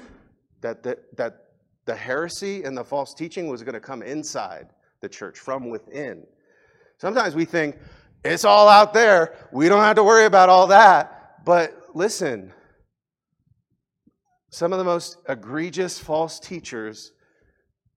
[0.60, 1.46] that the, that
[1.86, 4.68] the heresy and the false teaching was going to come inside
[5.00, 6.24] the church from within.
[6.98, 7.78] Sometimes we think
[8.24, 9.34] it's all out there.
[9.50, 11.44] We don't have to worry about all that.
[11.44, 12.52] But listen,
[14.50, 17.10] some of the most egregious false teachers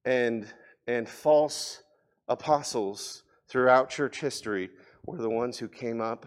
[0.03, 0.47] and,
[0.89, 1.83] and false
[2.27, 4.71] apostles throughout church history
[5.05, 6.25] were the ones who came up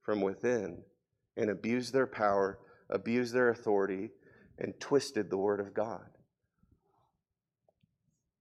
[0.00, 0.82] from within
[1.36, 4.08] and abused their power, abused their authority,
[4.60, 6.06] and twisted the word of God.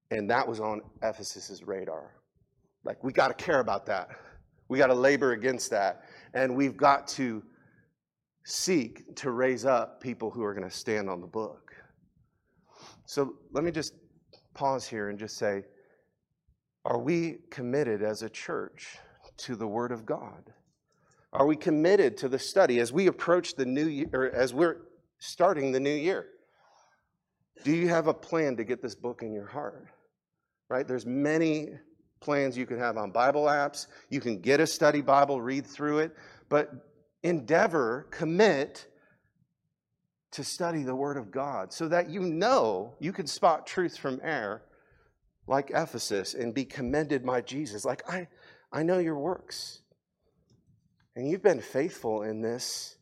[0.10, 2.16] And that was on Ephesus's radar.
[2.86, 4.08] Like, we got to care about that.
[4.70, 6.04] We got to labor against that.
[6.34, 7.44] And we've got to
[8.46, 11.74] seek to raise up people who are going to stand on the book.
[13.06, 13.94] So let me just
[14.58, 15.64] pause here and just say
[16.86, 18.98] are we committed as a church
[19.38, 20.54] to the Word of God?
[21.34, 24.78] Are we committed to the study as we approach the new year, or as we're
[25.20, 26.28] starting the new year?
[27.66, 29.88] Do you have a plan to get this book in your heart?
[30.70, 30.88] right?
[30.88, 31.70] There's many
[32.20, 33.88] plans you can have on Bible apps.
[34.10, 36.16] You can get a study Bible, read through it,
[36.50, 36.72] but
[37.24, 38.88] endeavor, commit
[40.32, 44.20] to study the Word of God so that you know you can spot truth from
[44.24, 44.64] error
[45.48, 47.86] like Ephesus and be commended by Jesus.
[47.86, 48.28] Like, I,
[48.72, 49.80] I know your works.
[51.16, 52.98] And you've been faithful in this,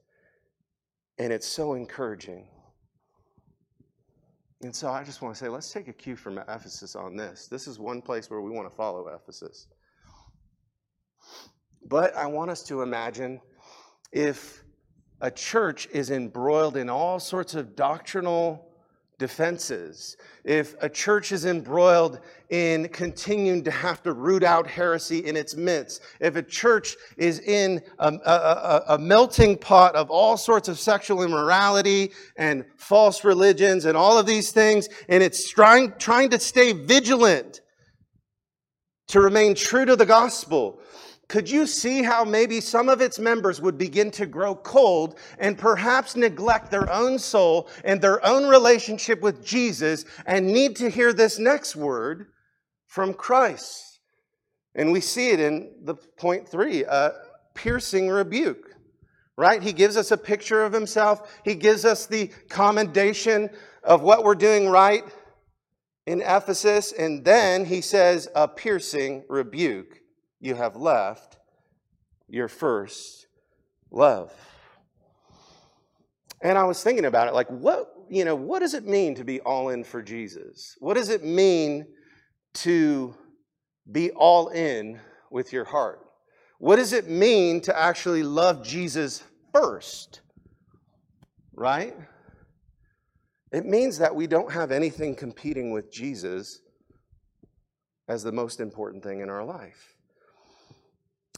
[1.17, 2.47] and it's so encouraging.
[4.61, 7.47] And so I just want to say, let's take a cue from Ephesus on this.
[7.47, 9.67] This is one place where we want to follow Ephesus.
[11.87, 13.41] But I want us to imagine
[14.11, 14.64] if
[15.21, 18.65] a church is embroiled in all sorts of doctrinal
[19.17, 25.37] defenses, if a church is embroiled in continuing to have to root out heresy in
[25.37, 30.67] its midst, if a church is in a, a, a, melting pot of all sorts
[30.67, 36.29] of sexual immorality and false religions and all of these things, and it's trying, trying
[36.29, 37.61] to stay vigilant
[39.07, 40.79] to remain true to the gospel,
[41.27, 45.57] could you see how maybe some of its members would begin to grow cold and
[45.57, 51.13] perhaps neglect their own soul and their own relationship with Jesus and need to hear
[51.13, 52.27] this next word
[52.87, 53.99] from Christ?
[54.75, 57.13] And we see it in the point three a
[57.55, 58.75] piercing rebuke,
[59.35, 59.63] right?
[59.63, 63.49] He gives us a picture of himself, he gives us the commendation
[63.83, 65.03] of what we're doing right
[66.05, 70.01] in Ephesus, and then he says a piercing rebuke
[70.39, 71.37] you have left
[72.27, 73.27] your first
[73.91, 74.31] love.
[76.41, 79.23] And I was thinking about it like, what, you know, what does it mean to
[79.23, 80.75] be all in for Jesus?
[80.79, 81.87] What does it mean
[82.55, 83.15] to
[83.91, 84.99] be all in
[85.31, 85.99] with your heart?
[86.59, 90.21] What does it mean to actually love Jesus first?
[91.53, 91.95] Right?
[93.51, 96.59] It means that we don't have anything competing with Jesus
[98.07, 99.94] as the most important thing in our life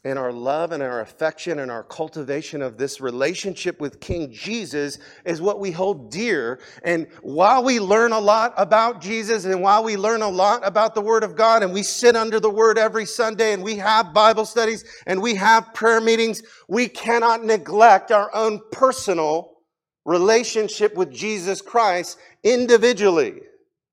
[0.03, 4.99] and our love and our affection and our cultivation of this relationship with King Jesus
[5.25, 6.59] is what we hold dear.
[6.83, 10.95] And while we learn a lot about Jesus and while we learn a lot about
[10.95, 14.13] the Word of God and we sit under the Word every Sunday and we have
[14.13, 19.57] Bible studies and we have prayer meetings, we cannot neglect our own personal
[20.05, 23.41] relationship with Jesus Christ individually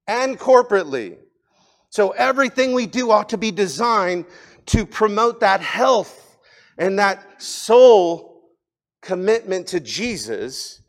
[0.07, 1.17] and corporately.
[1.91, 4.25] So everything we do ought to be designed
[4.67, 6.39] to promote that health
[6.79, 8.43] and that soul
[9.01, 10.81] commitment to Jesus.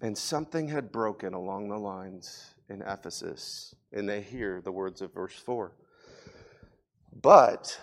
[0.00, 5.14] And something had broken along the lines in Ephesus, and they hear the words of
[5.14, 5.72] verse 4.
[7.20, 7.78] But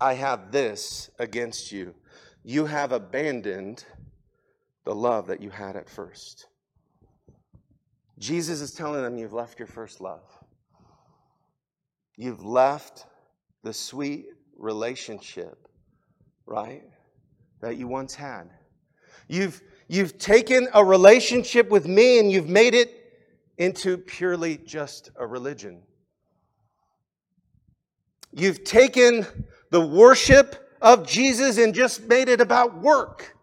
[0.00, 1.94] I have this against you
[2.48, 3.84] you have abandoned
[4.84, 6.46] the love that you had at first.
[8.20, 10.22] Jesus is telling them you've left your first love.
[12.16, 13.06] You've left
[13.62, 14.26] the sweet
[14.56, 15.68] relationship,
[16.46, 16.84] right,
[17.60, 18.50] that you once had.
[19.28, 22.90] You've, you've taken a relationship with me and you've made it
[23.58, 25.82] into purely just a religion.
[28.32, 29.26] You've taken
[29.70, 33.34] the worship of Jesus and just made it about work.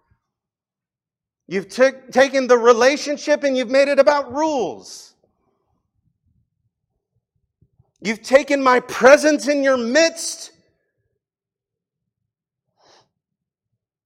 [1.47, 5.12] You've t- taken the relationship and you've made it about rules.
[8.03, 10.51] You've taken my presence in your midst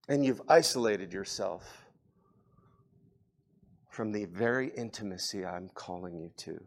[0.08, 1.84] and you've isolated yourself
[3.90, 6.62] from the very intimacy I'm calling you to.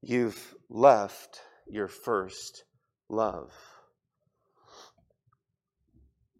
[0.00, 2.64] You've left your first
[3.10, 3.52] love.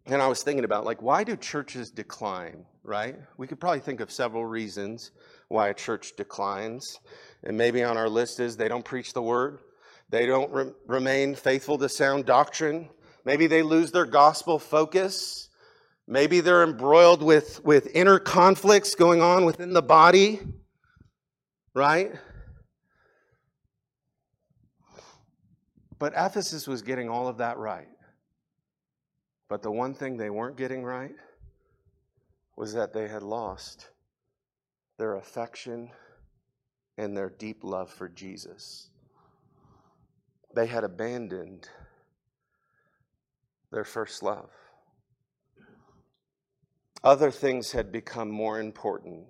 [0.07, 3.17] And I was thinking about, like, why do churches decline, right?
[3.37, 5.11] We could probably think of several reasons
[5.49, 6.99] why a church declines.
[7.45, 9.59] And maybe on our list is they don't preach the word,
[10.09, 12.89] they don't re- remain faithful to sound doctrine,
[13.25, 15.47] maybe they lose their gospel focus.
[16.11, 20.41] Maybe they're embroiled with, with inner conflicts going on within the body,
[21.73, 22.11] right?
[26.01, 27.87] But Ephesus was getting all of that right.
[29.49, 31.15] But the one thing they weren't getting right
[32.57, 33.87] was that they had lost
[34.99, 35.91] their affection
[37.01, 38.91] and their deep love for Jesus.
[40.55, 41.67] They had abandoned
[43.73, 44.51] their first love.
[47.03, 49.25] Other things had become more important,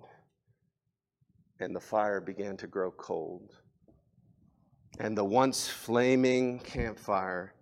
[1.61, 3.55] and the fire began to grow cold.
[4.99, 7.53] And the once flaming campfire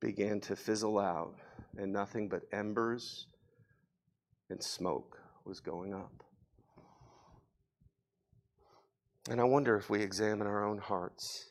[0.00, 1.34] began to fizzle out
[1.76, 3.26] and nothing but embers
[4.48, 6.24] and smoke was going up.
[9.28, 11.50] And I wonder if we examine our own hearts.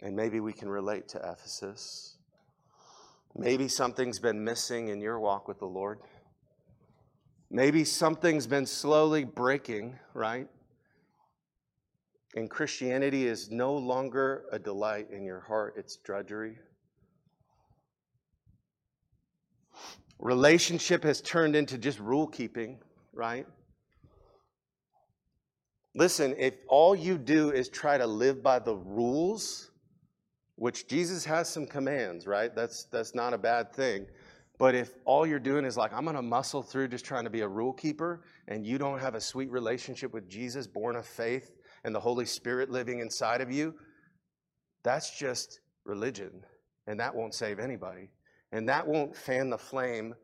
[0.00, 2.16] And maybe we can relate to Ephesus.
[3.34, 5.98] Maybe something's been missing in your walk with the Lord.
[7.50, 10.48] Maybe something's been slowly breaking, right?
[12.34, 16.58] And Christianity is no longer a delight in your heart, it's drudgery.
[20.18, 22.78] Relationship has turned into just rule keeping,
[23.12, 23.46] right?
[25.96, 29.70] Listen, if all you do is try to live by the rules,
[30.56, 32.54] which Jesus has some commands, right?
[32.54, 34.06] That's that's not a bad thing.
[34.58, 37.30] But if all you're doing is like, I'm going to muscle through just trying to
[37.30, 41.06] be a rule keeper, and you don't have a sweet relationship with Jesus, born of
[41.06, 41.50] faith,
[41.84, 43.74] and the Holy Spirit living inside of you,
[44.82, 46.42] that's just religion.
[46.86, 48.10] And that won't save anybody.
[48.52, 50.14] And that won't fan the flame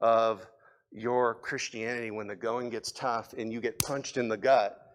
[0.00, 0.46] of
[0.90, 4.87] your Christianity when the going gets tough and you get punched in the gut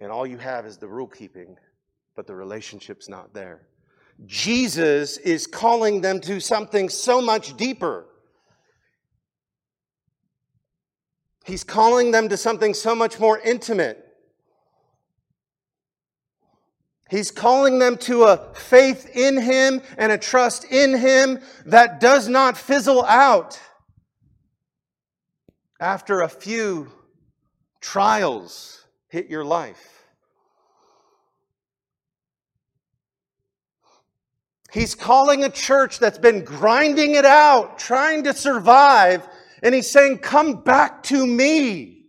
[0.00, 1.56] and all you have is the rule keeping,
[2.16, 3.62] but the relationship's not there.
[4.26, 8.06] Jesus is calling them to something so much deeper.
[11.44, 14.06] He's calling them to something so much more intimate.
[17.08, 22.28] He's calling them to a faith in Him and a trust in Him that does
[22.28, 23.58] not fizzle out
[25.80, 26.92] after a few
[27.80, 29.89] trials hit your life.
[34.72, 39.26] He's calling a church that's been grinding it out, trying to survive,
[39.62, 42.00] and he's saying, Come back to me.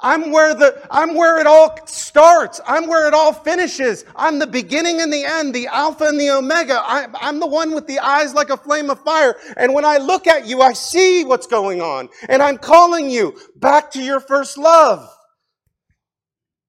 [0.00, 2.60] I'm where the I'm where it all starts.
[2.66, 4.04] I'm where it all finishes.
[4.14, 6.80] I'm the beginning and the end, the alpha and the omega.
[6.80, 9.34] I, I'm the one with the eyes like a flame of fire.
[9.56, 12.10] And when I look at you, I see what's going on.
[12.28, 15.08] And I'm calling you back to your first love.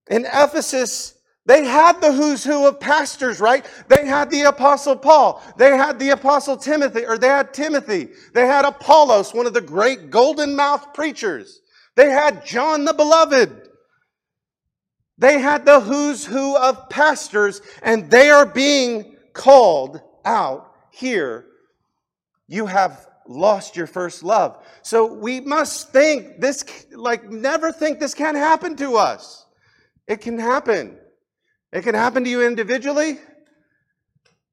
[0.09, 1.18] In Ephesus,
[1.49, 3.65] they had the who's who of pastors, right?
[3.87, 5.41] They had the apostle Paul.
[5.57, 8.09] They had the apostle Timothy, or they had Timothy.
[8.35, 11.59] They had Apollos, one of the great golden mouth preachers.
[11.95, 13.67] They had John the Beloved.
[15.17, 21.47] They had the who's who of pastors, and they are being called out here.
[22.47, 24.63] You have lost your first love.
[24.83, 29.47] So we must think this, like, never think this can't happen to us.
[30.07, 30.99] It can happen.
[31.71, 33.19] It can happen to you individually,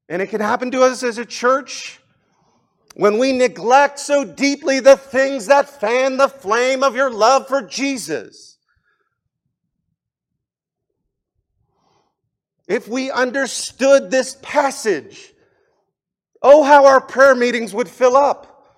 [0.07, 1.99] and it can happen to us as a church.
[2.97, 7.61] when we neglect so deeply the things that fan the flame of your love for
[7.61, 8.57] Jesus.
[12.67, 15.31] If we understood this passage,
[16.41, 18.73] oh, how our prayer meetings would fill up.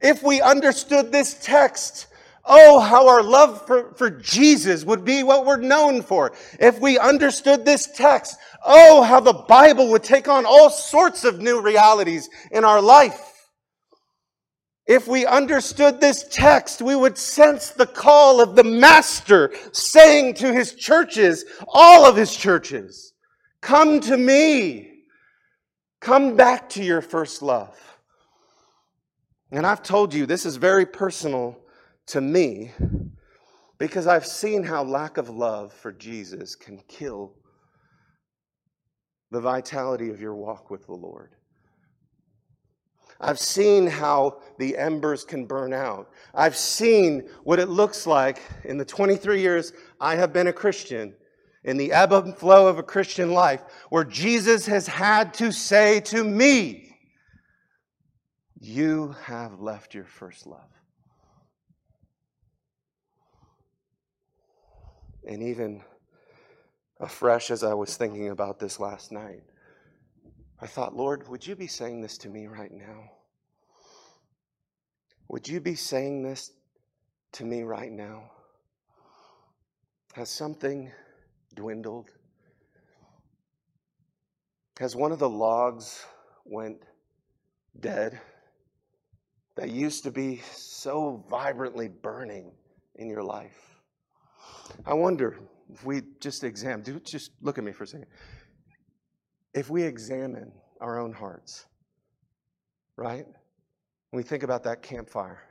[0.00, 2.06] If we understood this text,
[2.50, 6.32] oh, how our love for, for Jesus would be what we're known for.
[6.58, 8.36] If we understood this text,
[8.66, 13.28] oh, how the Bible would take on all sorts of new realities in our life.
[14.86, 20.52] If we understood this text, we would sense the call of the Master saying to
[20.52, 23.12] his churches, all of his churches,
[23.62, 25.04] Come to me.
[26.00, 27.76] Come back to your first love.
[29.52, 31.60] And I've told you this is very personal
[32.10, 32.72] to me
[33.78, 37.32] because I've seen how lack of love for Jesus can kill
[39.30, 41.30] the vitality of your walk with the Lord.
[43.20, 46.10] I've seen how the embers can burn out.
[46.34, 51.14] I've seen what it looks like in the 23 years I have been a Christian,
[51.64, 56.00] in the ebb and flow of a Christian life, where Jesus has had to say
[56.00, 56.96] to me,
[58.58, 60.79] You have left your first love.
[65.26, 65.82] And even
[66.98, 69.42] afresh as I was thinking about this last night,
[70.60, 73.10] I thought, Lord, would you be saying this to me right now?
[75.28, 76.52] Would you be saying this
[77.32, 78.30] to me right now?
[80.14, 80.90] Has something
[81.54, 82.10] dwindled?
[84.78, 86.04] Has one of the logs
[86.44, 86.82] went
[87.78, 88.20] dead
[89.56, 92.52] that used to be so vibrantly burning
[92.96, 93.69] in your life?
[94.86, 95.38] I wonder
[95.72, 98.06] if we just examine, just look at me for a second
[99.54, 101.66] if we examine our own hearts,
[102.96, 103.26] right?
[104.10, 105.42] When we think about that campfire,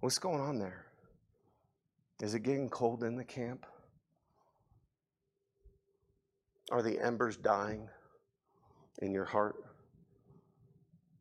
[0.00, 0.86] what's going on there?
[2.20, 3.64] Is it getting cold in the camp?
[6.70, 7.88] Are the embers dying
[9.02, 9.56] in your heart?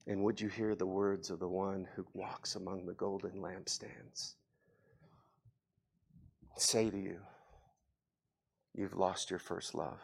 [0.08, 4.36] And would you hear the words of the one who walks among the golden lampstands
[6.58, 7.18] say to you,
[8.76, 10.00] You've lost your first love?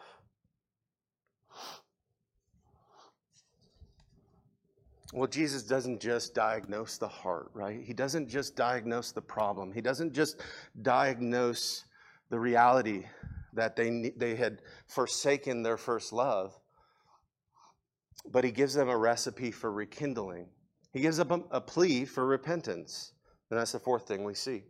[5.14, 7.80] Well, Jesus doesn't just diagnose the heart, right?
[7.82, 9.72] He doesn't just diagnose the problem.
[9.72, 10.42] He doesn't just
[10.82, 11.86] diagnose
[12.30, 13.06] the reality
[13.54, 16.60] that they, they had forsaken their first love,
[18.30, 20.50] but he gives them a recipe for rekindling.
[20.92, 23.14] He gives them a, a plea for repentance.
[23.50, 24.64] And that's the fourth thing we see.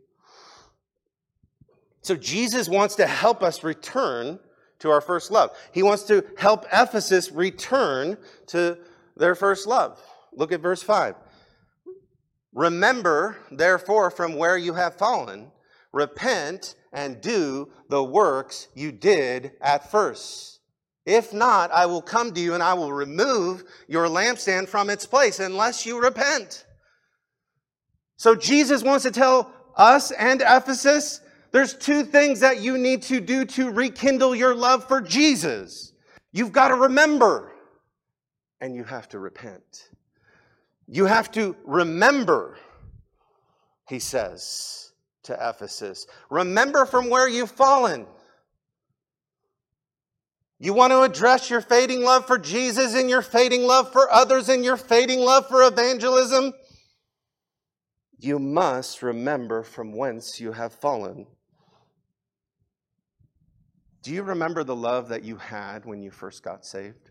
[2.06, 4.38] So Jesus wants to help us return
[4.78, 5.50] to our first love.
[5.72, 8.78] He wants to help Ephesus return to
[9.16, 10.00] their first love.
[10.32, 11.16] Look at verse 5.
[12.54, 15.50] Remember, therefore, from where you have fallen,
[15.92, 20.60] repent and do the works you did at first.
[21.06, 25.06] If not, I will come to you and I will remove your lampstand from its
[25.06, 26.66] place unless you repent.
[28.16, 31.20] So Jesus wants to tell us and Ephesus
[31.56, 35.94] there's two things that you need to do to rekindle your love for Jesus.
[36.30, 37.50] You've got to remember
[38.60, 39.88] and you have to repent.
[40.86, 42.58] You have to remember,
[43.88, 44.92] he says
[45.22, 46.06] to Ephesus.
[46.28, 48.04] Remember from where you've fallen.
[50.58, 54.50] You want to address your fading love for Jesus and your fading love for others
[54.50, 56.52] and your fading love for evangelism?
[58.18, 61.26] You must remember from whence you have fallen.
[64.06, 67.10] Do you remember the love that you had when you first got saved?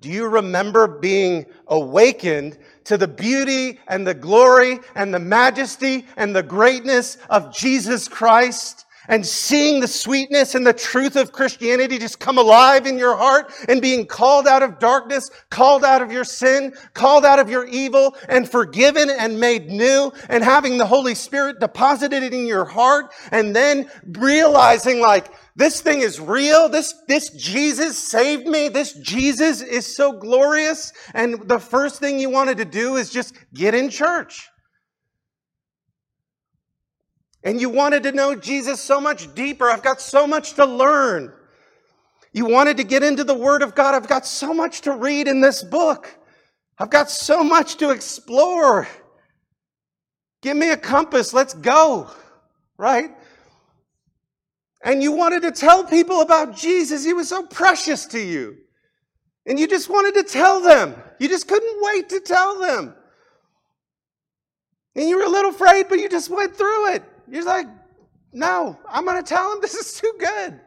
[0.00, 6.34] Do you remember being awakened to the beauty and the glory and the majesty and
[6.34, 8.86] the greatness of Jesus Christ?
[9.08, 13.52] And seeing the sweetness and the truth of Christianity just come alive in your heart
[13.68, 17.66] and being called out of darkness, called out of your sin, called out of your
[17.66, 23.12] evil, and forgiven and made new, and having the Holy Spirit deposited in your heart,
[23.30, 26.68] and then realizing like, this thing is real.
[26.68, 28.68] This, this Jesus saved me.
[28.68, 30.92] This Jesus is so glorious.
[31.14, 34.48] And the first thing you wanted to do is just get in church.
[37.44, 39.70] And you wanted to know Jesus so much deeper.
[39.70, 41.32] I've got so much to learn.
[42.32, 43.94] You wanted to get into the Word of God.
[43.94, 46.16] I've got so much to read in this book.
[46.78, 48.88] I've got so much to explore.
[50.42, 51.32] Give me a compass.
[51.32, 52.10] Let's go.
[52.76, 53.10] Right?
[54.84, 57.04] and you wanted to tell people about Jesus.
[57.04, 58.58] He was so precious to you.
[59.46, 60.94] And you just wanted to tell them.
[61.18, 62.94] You just couldn't wait to tell them.
[64.94, 67.02] And you were a little afraid, but you just went through it.
[67.28, 67.66] You're like,
[68.32, 70.60] no, I'm going to tell him this is too good.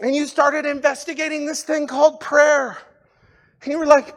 [0.00, 2.78] And you started investigating this thing called prayer.
[3.62, 4.14] And you were like,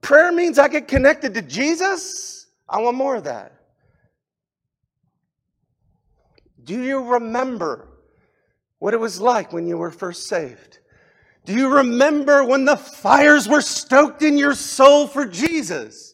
[0.00, 2.46] prayer means I get connected to Jesus?
[2.68, 3.52] I want more of that.
[6.64, 7.88] Do you remember
[8.78, 10.78] what it was like when you were first saved?
[11.44, 16.09] Do you remember when the fires were stoked in your soul for Jesus?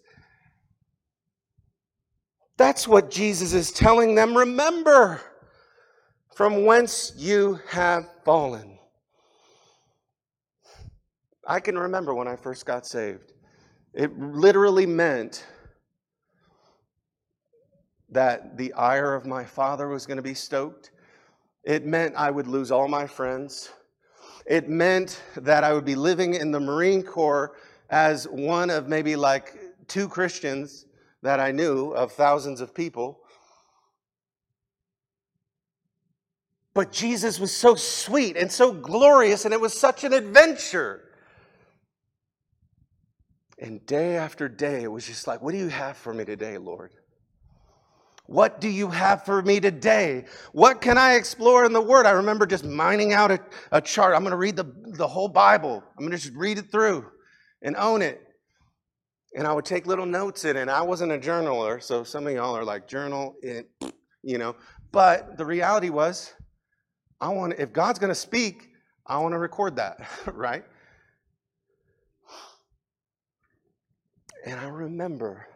[2.57, 4.36] That's what Jesus is telling them.
[4.36, 5.20] Remember
[6.34, 8.78] from whence you have fallen.
[11.46, 13.32] I can remember when I first got saved.
[13.94, 15.46] It literally meant
[18.11, 20.90] that the ire of my father was going to be stoked.
[21.64, 23.70] It meant I would lose all my friends.
[24.46, 27.57] It meant that I would be living in the Marine Corps
[27.90, 30.86] as one of maybe like two Christians
[31.27, 33.18] that I knew of thousands of people.
[36.72, 41.03] But Jesus was so sweet and so glorious, and it was such an adventure.
[43.59, 46.59] And day after day, it was just like, What do you have for me today,
[46.59, 46.93] Lord?
[48.27, 50.27] What do you have for me today?
[50.53, 52.07] What can I explore in the Word?
[52.07, 53.41] I remember just mining out a,
[53.72, 54.14] a chart.
[54.14, 57.07] I'm going to read the, the whole Bible, I'm going to just read it through
[57.62, 58.26] and own it.
[59.37, 60.68] And I would take little notes in it.
[60.70, 63.70] I wasn't a journaler, so some of y'all are like, journal it,
[64.22, 64.57] you know.
[64.93, 66.32] But the reality was,
[67.20, 68.70] I want if God's going to speak,
[69.07, 70.01] I want to record that,
[70.32, 70.64] right?
[74.47, 75.47] And I remember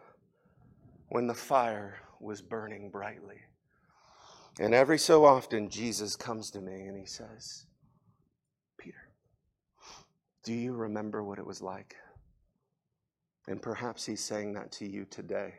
[1.09, 3.37] when the fire was burning brightly.
[4.59, 7.65] And every so often, Jesus comes to me and he says,
[8.77, 9.09] Peter,
[10.43, 11.95] do you remember what it was like?
[13.47, 15.53] And perhaps he's saying that to you today.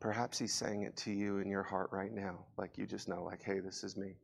[0.00, 3.22] Perhaps he's saying it to you in your heart right now, like you just know,
[3.22, 4.16] like, hey, this is me.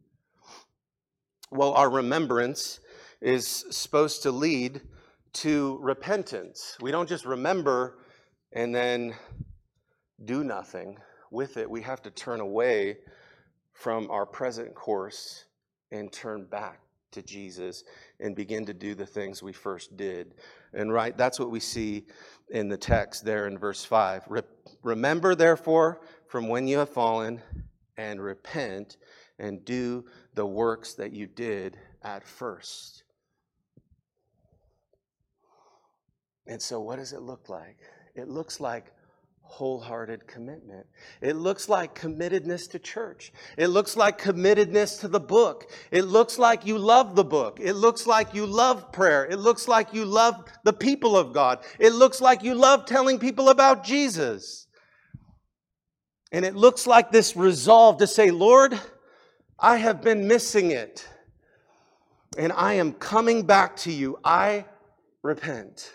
[1.51, 2.81] Well, our remembrance
[3.21, 4.83] is supposed to lead
[5.33, 6.77] to repentance.
[6.81, 7.99] We don't just remember
[8.53, 9.15] and then
[10.25, 10.99] do nothing
[11.31, 11.69] with it.
[11.69, 12.99] We have to turn away
[13.73, 15.45] from our present course
[15.91, 16.81] and turn back
[17.13, 17.85] to Jesus
[18.21, 20.35] and begin to do the things we first did.
[20.73, 22.07] And right, that's what we see
[22.51, 24.25] in the text there in verse 5.
[24.29, 24.43] Re-
[24.83, 27.41] Remember, therefore, from when you have fallen,
[28.01, 28.97] and repent
[29.39, 30.05] and do
[30.35, 33.05] the works that you did at first.
[36.47, 37.79] And so, what does it look like?
[38.15, 38.93] It looks like
[39.51, 40.87] wholehearted commitment.
[41.21, 43.33] It looks like committedness to church.
[43.59, 45.73] It looks like committedness to the book.
[45.91, 47.59] It looks like you love the book.
[47.61, 49.27] It looks like you love prayer.
[49.27, 51.65] It looks like you love the people of God.
[51.81, 54.69] It looks like you love telling people about Jesus.
[56.31, 58.79] And it looks like this resolve to say, Lord,
[59.59, 61.09] I have been missing it.
[62.39, 64.17] And I am coming back to you.
[64.23, 64.65] I
[65.23, 65.93] repent.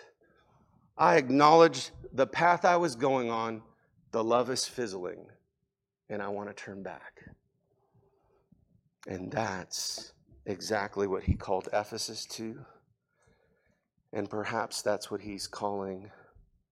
[0.98, 3.62] I acknowledge the path I was going on,
[4.10, 5.26] the love is fizzling,
[6.08, 7.20] and I want to turn back.
[9.06, 10.14] And that's
[10.46, 12.64] exactly what he called Ephesus to.
[14.14, 16.10] And perhaps that's what he's calling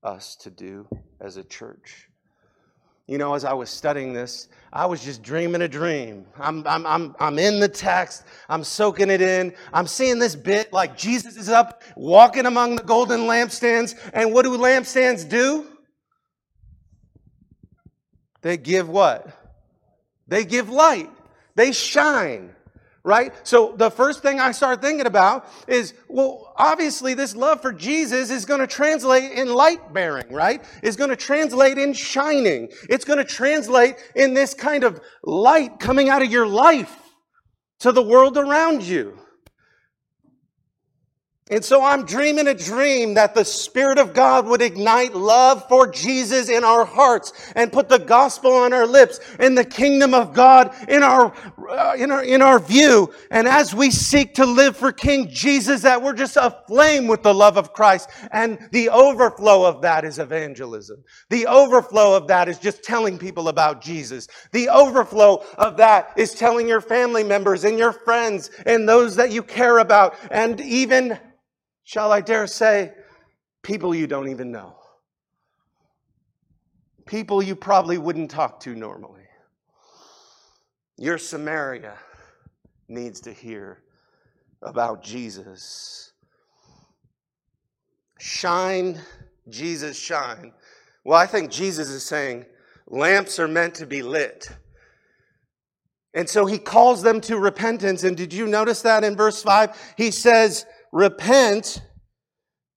[0.02, 0.88] us to do
[1.20, 2.08] as a church.
[3.06, 6.24] You know, as I was studying this, I was just dreaming a dream.
[6.38, 9.54] I'm, I'm, I'm, I'm in the text, I'm soaking it in.
[9.72, 13.94] I'm seeing this bit like Jesus is up walking among the golden lampstands.
[14.14, 15.66] And what do lampstands do?
[18.40, 19.28] They give what?
[20.26, 21.10] They give light,
[21.54, 22.54] they shine
[23.04, 23.34] right?
[23.46, 28.30] So the first thing I start thinking about is, well, obviously this love for Jesus
[28.30, 30.64] is going to translate in light bearing, right?
[30.82, 32.70] Is going to translate in shining.
[32.88, 36.96] It's going to translate in this kind of light coming out of your life
[37.80, 39.18] to the world around you.
[41.50, 45.86] And so I'm dreaming a dream that the Spirit of God would ignite love for
[45.86, 50.32] Jesus in our hearts and put the gospel on our lips and the kingdom of
[50.32, 51.34] God in our,
[51.68, 53.12] Uh, in our, in our view.
[53.30, 57.34] And as we seek to live for King Jesus, that we're just aflame with the
[57.34, 58.10] love of Christ.
[58.32, 61.02] And the overflow of that is evangelism.
[61.30, 64.28] The overflow of that is just telling people about Jesus.
[64.52, 69.32] The overflow of that is telling your family members and your friends and those that
[69.32, 71.18] you care about and even
[71.84, 72.92] shall I dare say,
[73.62, 74.76] people you don't even know.
[77.06, 79.23] People you probably wouldn't talk to normally.
[80.96, 81.94] Your Samaria
[82.88, 83.82] needs to hear
[84.62, 86.12] about Jesus.
[88.20, 89.00] Shine,
[89.48, 90.52] Jesus, shine.
[91.04, 92.46] Well, I think Jesus is saying
[92.86, 94.48] lamps are meant to be lit.
[96.14, 98.04] And so he calls them to repentance.
[98.04, 99.94] And did you notice that in verse 5?
[99.96, 101.82] He says, Repent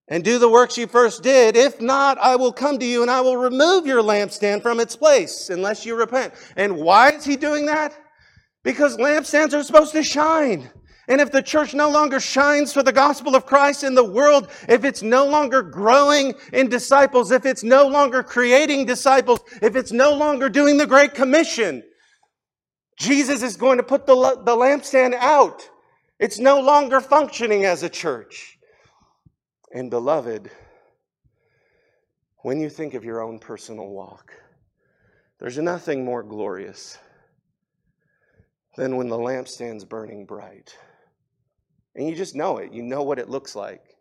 [0.07, 1.55] and do the works you first did.
[1.55, 4.95] If not, I will come to you and I will remove your lampstand from its
[4.95, 6.33] place unless you repent.
[6.55, 7.95] And why is he doing that?
[8.67, 10.69] Because lampstands are supposed to shine.
[11.07, 14.51] And if the church no longer shines for the gospel of Christ in the world,
[14.67, 19.93] if it's no longer growing in disciples, if it's no longer creating disciples, if it's
[19.93, 21.81] no longer doing the Great Commission,
[22.99, 25.69] Jesus is going to put the, the lampstand out.
[26.19, 28.57] It's no longer functioning as a church.
[29.73, 30.51] And beloved,
[32.39, 34.33] when you think of your own personal walk,
[35.39, 36.97] there's nothing more glorious
[38.77, 40.77] than when the lampstand's burning bright.
[41.95, 42.71] And you just know it.
[42.71, 43.97] You know what it looks like,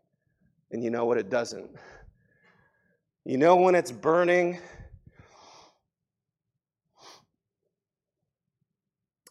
[0.70, 1.70] and you know what it doesn't.
[3.24, 4.58] You know when it's burning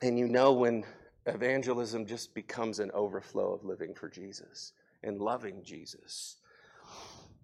[0.06, 0.84] And you know when
[1.26, 4.74] evangelism just becomes an overflow of living for Jesus
[5.04, 6.38] and loving Jesus.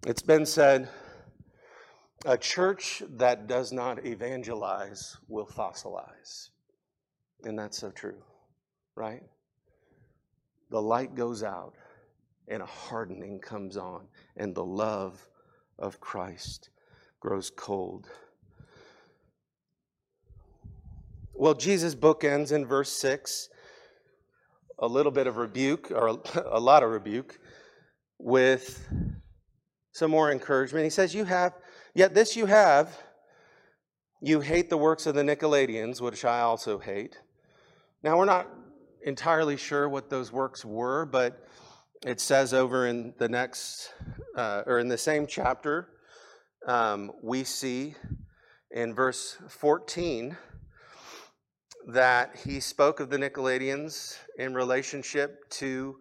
[0.06, 0.88] It's been said
[2.24, 6.50] a church that does not evangelize will fossilize.
[7.44, 8.22] And that's so true,
[8.94, 9.22] right?
[10.70, 11.74] The light goes out
[12.48, 15.26] and a hardening comes on, and the love
[15.78, 16.70] of Christ
[17.20, 18.08] grows cold.
[21.34, 23.48] Well, Jesus bookends in verse 6
[24.78, 26.08] a little bit of rebuke, or
[26.50, 27.38] a lot of rebuke,
[28.18, 28.88] with
[29.92, 30.84] some more encouragement.
[30.84, 31.54] He says, You have,
[31.94, 32.98] yet this you have,
[34.20, 37.18] you hate the works of the Nicolaitans, which I also hate.
[38.04, 38.48] Now, we're not
[39.04, 41.46] entirely sure what those works were, but
[42.04, 43.92] it says over in the next,
[44.36, 45.88] uh, or in the same chapter,
[46.66, 47.94] um, we see
[48.72, 50.36] in verse 14
[51.86, 55.96] that he spoke of the Nicolaitans in relationship to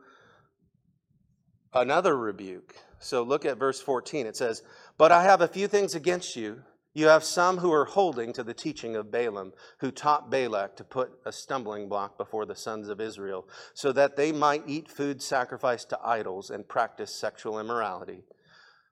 [1.72, 2.76] another rebuke.
[2.97, 4.26] So look at verse 14.
[4.26, 4.64] It says,
[4.97, 6.64] But I have a few things against you.
[6.93, 10.83] You have some who are holding to the teaching of Balaam, who taught Balak to
[10.83, 15.21] put a stumbling block before the sons of Israel, so that they might eat food
[15.21, 18.23] sacrificed to idols and practice sexual immorality.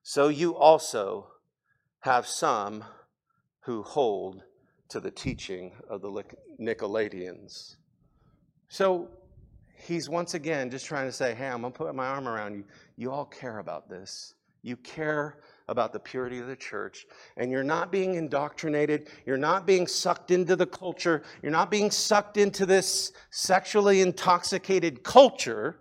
[0.01, 1.27] So you also
[2.01, 2.85] have some
[3.63, 4.43] who hold
[4.89, 6.23] to the teaching of the
[6.59, 7.75] Nicolaitans.
[8.69, 9.09] So
[9.77, 12.55] he's once again just trying to say, hey, I'm going to put my arm around
[12.55, 12.63] you.
[12.95, 14.33] You all care about this.
[14.61, 17.05] You care about the purity of the church,
[17.37, 19.09] and you're not being indoctrinated.
[19.25, 21.23] You're not being sucked into the culture.
[21.41, 25.79] You're not being sucked into this sexually intoxicated culture.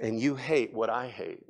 [0.00, 1.44] And you hate what I hate.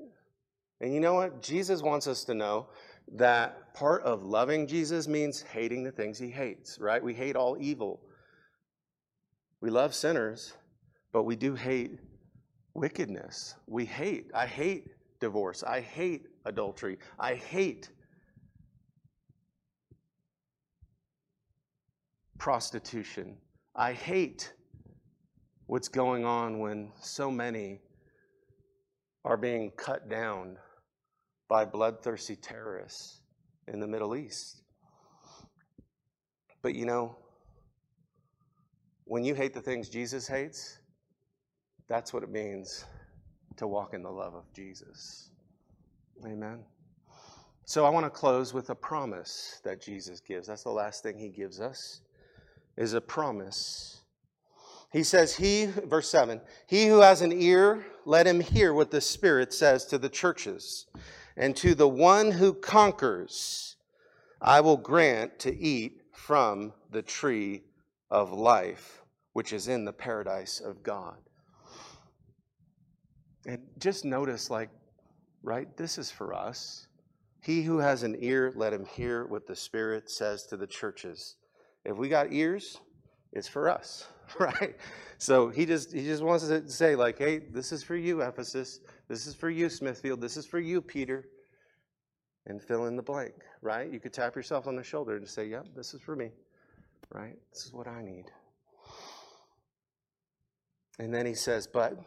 [0.80, 1.42] And you know what?
[1.42, 2.66] Jesus wants us to know
[3.12, 7.02] that part of loving Jesus means hating the things he hates, right?
[7.02, 8.00] We hate all evil.
[9.60, 10.54] We love sinners,
[11.12, 11.98] but we do hate
[12.80, 13.54] wickedness.
[13.66, 14.86] We hate, I hate
[15.20, 15.62] divorce.
[15.62, 16.96] I hate adultery.
[17.18, 17.90] I hate
[22.38, 23.36] prostitution.
[23.76, 24.54] I hate
[25.66, 27.80] what's going on when so many
[29.26, 30.56] are being cut down
[31.50, 33.20] by bloodthirsty terrorists
[33.68, 34.62] in the Middle East.
[36.62, 37.18] But you know,
[39.04, 40.79] when you hate the things Jesus hates,
[41.90, 42.84] that's what it means
[43.56, 45.30] to walk in the love of Jesus.
[46.24, 46.60] Amen.
[47.64, 50.46] So I want to close with a promise that Jesus gives.
[50.46, 52.00] That's the last thing he gives us
[52.76, 54.02] is a promise.
[54.92, 59.00] He says, He, verse 7, he who has an ear, let him hear what the
[59.00, 60.86] Spirit says to the churches.
[61.36, 63.74] And to the one who conquers,
[64.40, 67.64] I will grant to eat from the tree
[68.12, 71.16] of life, which is in the paradise of God.
[73.50, 74.70] And just notice, like,
[75.42, 76.86] right, this is for us.
[77.42, 81.34] He who has an ear, let him hear what the Spirit says to the churches.
[81.84, 82.78] If we got ears,
[83.32, 84.06] it's for us,
[84.38, 84.76] right?
[85.18, 88.78] So he just he just wants to say, like, hey, this is for you, Ephesus.
[89.08, 90.20] This is for you, Smithfield.
[90.20, 91.24] This is for you, Peter.
[92.46, 93.92] And fill in the blank, right?
[93.92, 96.30] You could tap yourself on the shoulder and say, yep, this is for me,
[97.12, 97.34] right?
[97.52, 98.26] This is what I need.
[101.00, 101.98] And then he says, but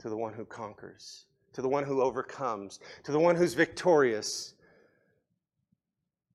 [0.00, 4.54] to the one who conquers, to the one who overcomes, to the one who's victorious,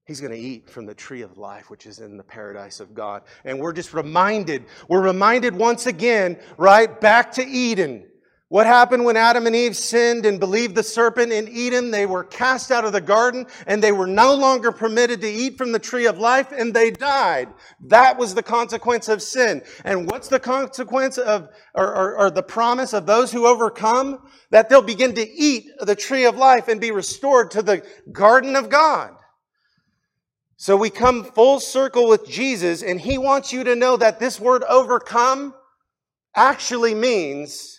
[0.05, 2.93] He's going to eat from the tree of life, which is in the paradise of
[2.93, 3.23] God.
[3.43, 8.05] And we're just reminded, we're reminded once again, right, back to Eden.
[8.47, 11.89] What happened when Adam and Eve sinned and believed the serpent in Eden?
[11.89, 15.57] They were cast out of the garden and they were no longer permitted to eat
[15.57, 17.49] from the tree of life and they died.
[17.87, 19.63] That was the consequence of sin.
[19.83, 24.29] And what's the consequence of, or, or, or the promise of those who overcome?
[24.51, 28.55] That they'll begin to eat the tree of life and be restored to the garden
[28.55, 29.15] of God.
[30.55, 34.39] So we come full circle with Jesus, and he wants you to know that this
[34.39, 35.53] word overcome
[36.33, 37.74] actually means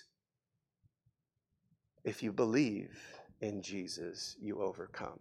[2.06, 2.96] if you believe
[3.40, 5.18] in Jesus, you overcome.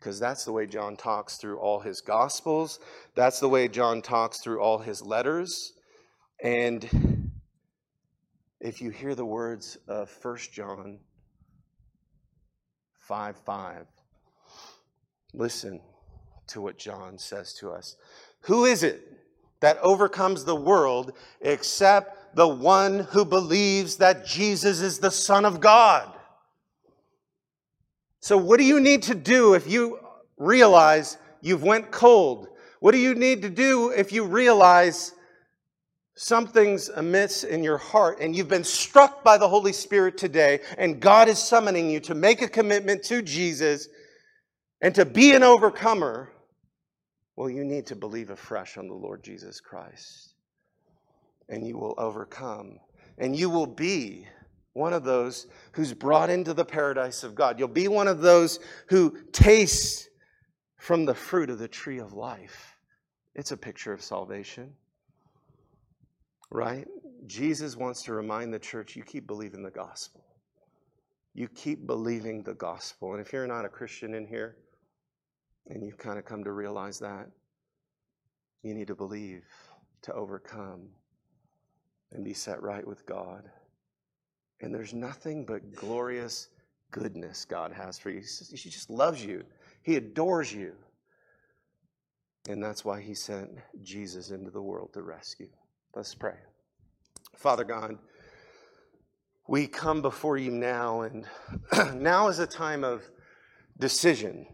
[0.00, 2.80] Because that's the way John talks through all his gospels.
[3.14, 5.74] That's the way John talks through all his letters.
[6.42, 7.30] And
[8.58, 10.98] if you hear the words of 1 John
[12.98, 13.86] 5 5,
[15.34, 15.80] listen
[16.48, 17.96] to what John says to us.
[18.40, 19.06] Who is it
[19.60, 21.12] that overcomes the world
[21.42, 26.12] except the one who believes that Jesus is the Son of God?
[28.20, 29.98] So what do you need to do if you
[30.36, 32.48] realize you've went cold?
[32.80, 35.12] What do you need to do if you realize
[36.14, 41.00] something's amiss in your heart and you've been struck by the Holy Spirit today and
[41.00, 43.88] God is summoning you to make a commitment to Jesus
[44.80, 46.32] and to be an overcomer?
[47.36, 50.31] Well, you need to believe afresh on the Lord Jesus Christ,
[51.52, 52.80] and you will overcome,
[53.18, 54.26] and you will be
[54.72, 57.58] one of those who's brought into the paradise of God.
[57.58, 60.08] You'll be one of those who tastes
[60.78, 62.78] from the fruit of the tree of life.
[63.34, 64.72] It's a picture of salvation,
[66.50, 66.88] right?
[67.26, 70.24] Jesus wants to remind the church you keep believing the gospel.
[71.34, 73.12] You keep believing the gospel.
[73.12, 74.56] And if you're not a Christian in here,
[75.66, 77.28] and you've kind of come to realize that,
[78.62, 79.44] you need to believe
[80.02, 80.88] to overcome
[82.12, 83.44] and be set right with God.
[84.60, 86.48] And there's nothing but glorious
[86.90, 88.20] goodness God has for you.
[88.20, 89.44] He just loves you,
[89.82, 90.72] He adores you.
[92.48, 93.50] And that's why He sent
[93.82, 95.48] Jesus into the world to rescue.
[95.94, 96.36] Let's pray.
[97.36, 97.98] Father God,
[99.48, 101.26] we come before you now, and
[102.00, 103.02] now is a time of
[103.78, 104.46] decision.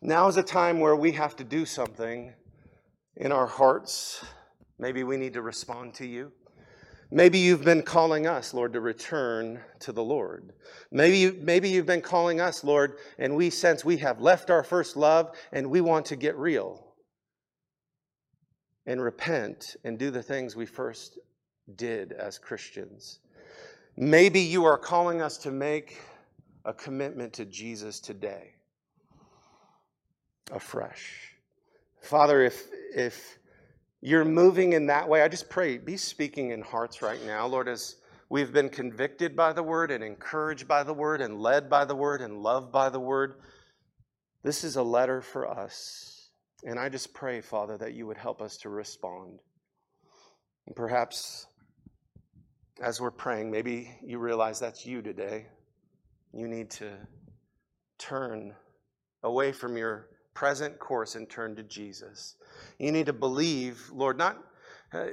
[0.00, 2.32] Now is a time where we have to do something
[3.16, 4.24] in our hearts.
[4.78, 6.32] Maybe we need to respond to you.
[7.14, 10.52] Maybe you've been calling us, Lord, to return to the Lord.
[10.90, 14.96] Maybe, maybe you've been calling us, Lord, and we sense we have left our first
[14.96, 16.84] love and we want to get real
[18.84, 21.20] and repent and do the things we first
[21.76, 23.20] did as Christians.
[23.96, 26.00] Maybe you are calling us to make
[26.64, 28.54] a commitment to Jesus today
[30.50, 31.30] afresh.
[32.00, 33.38] Father, if, if
[34.04, 37.68] you're moving in that way, I just pray, be speaking in hearts right now, Lord,
[37.68, 37.96] as
[38.28, 41.94] we've been convicted by the word and encouraged by the word and led by the
[41.94, 43.36] word and loved by the word.
[44.42, 46.28] This is a letter for us.
[46.64, 49.40] And I just pray, Father, that you would help us to respond.
[50.66, 51.46] And perhaps
[52.82, 55.46] as we're praying, maybe you realize that's you today.
[56.34, 56.90] You need to
[57.96, 58.54] turn
[59.22, 62.36] away from your present course and turn to Jesus.
[62.78, 64.38] You need to believe, Lord, not,
[64.92, 65.06] uh,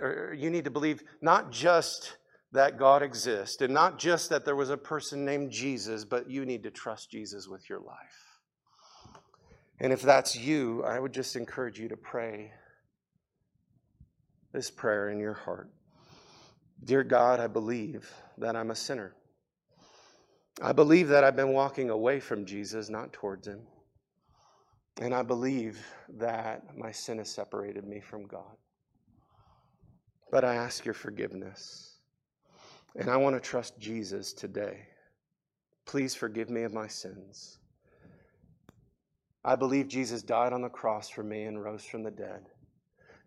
[0.00, 2.16] or you need to believe not just
[2.52, 6.46] that God exists and not just that there was a person named Jesus, but you
[6.46, 8.40] need to trust Jesus with your life.
[9.80, 12.52] And if that's you, I would just encourage you to pray
[14.52, 15.70] this prayer in your heart
[16.82, 19.14] Dear God, I believe that I'm a sinner.
[20.62, 23.60] I believe that I've been walking away from Jesus, not towards him.
[25.00, 25.84] And I believe
[26.18, 28.56] that my sin has separated me from God.
[30.30, 31.98] But I ask your forgiveness.
[32.96, 34.86] And I want to trust Jesus today.
[35.84, 37.58] Please forgive me of my sins.
[39.44, 42.48] I believe Jesus died on the cross for me and rose from the dead.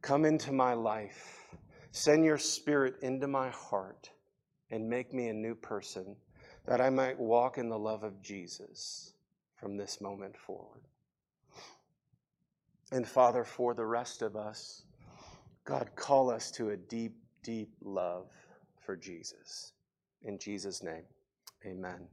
[0.02, 1.48] Come into my life.
[1.92, 4.10] Send your spirit into my heart
[4.72, 6.16] and make me a new person
[6.66, 9.14] that I might walk in the love of Jesus
[9.56, 10.82] from this moment forward.
[12.92, 14.84] And Father, for the rest of us,
[15.66, 18.30] God, call us to a deep, deep love
[18.86, 19.74] for Jesus.
[20.24, 21.04] In Jesus' name,
[21.66, 22.08] amen.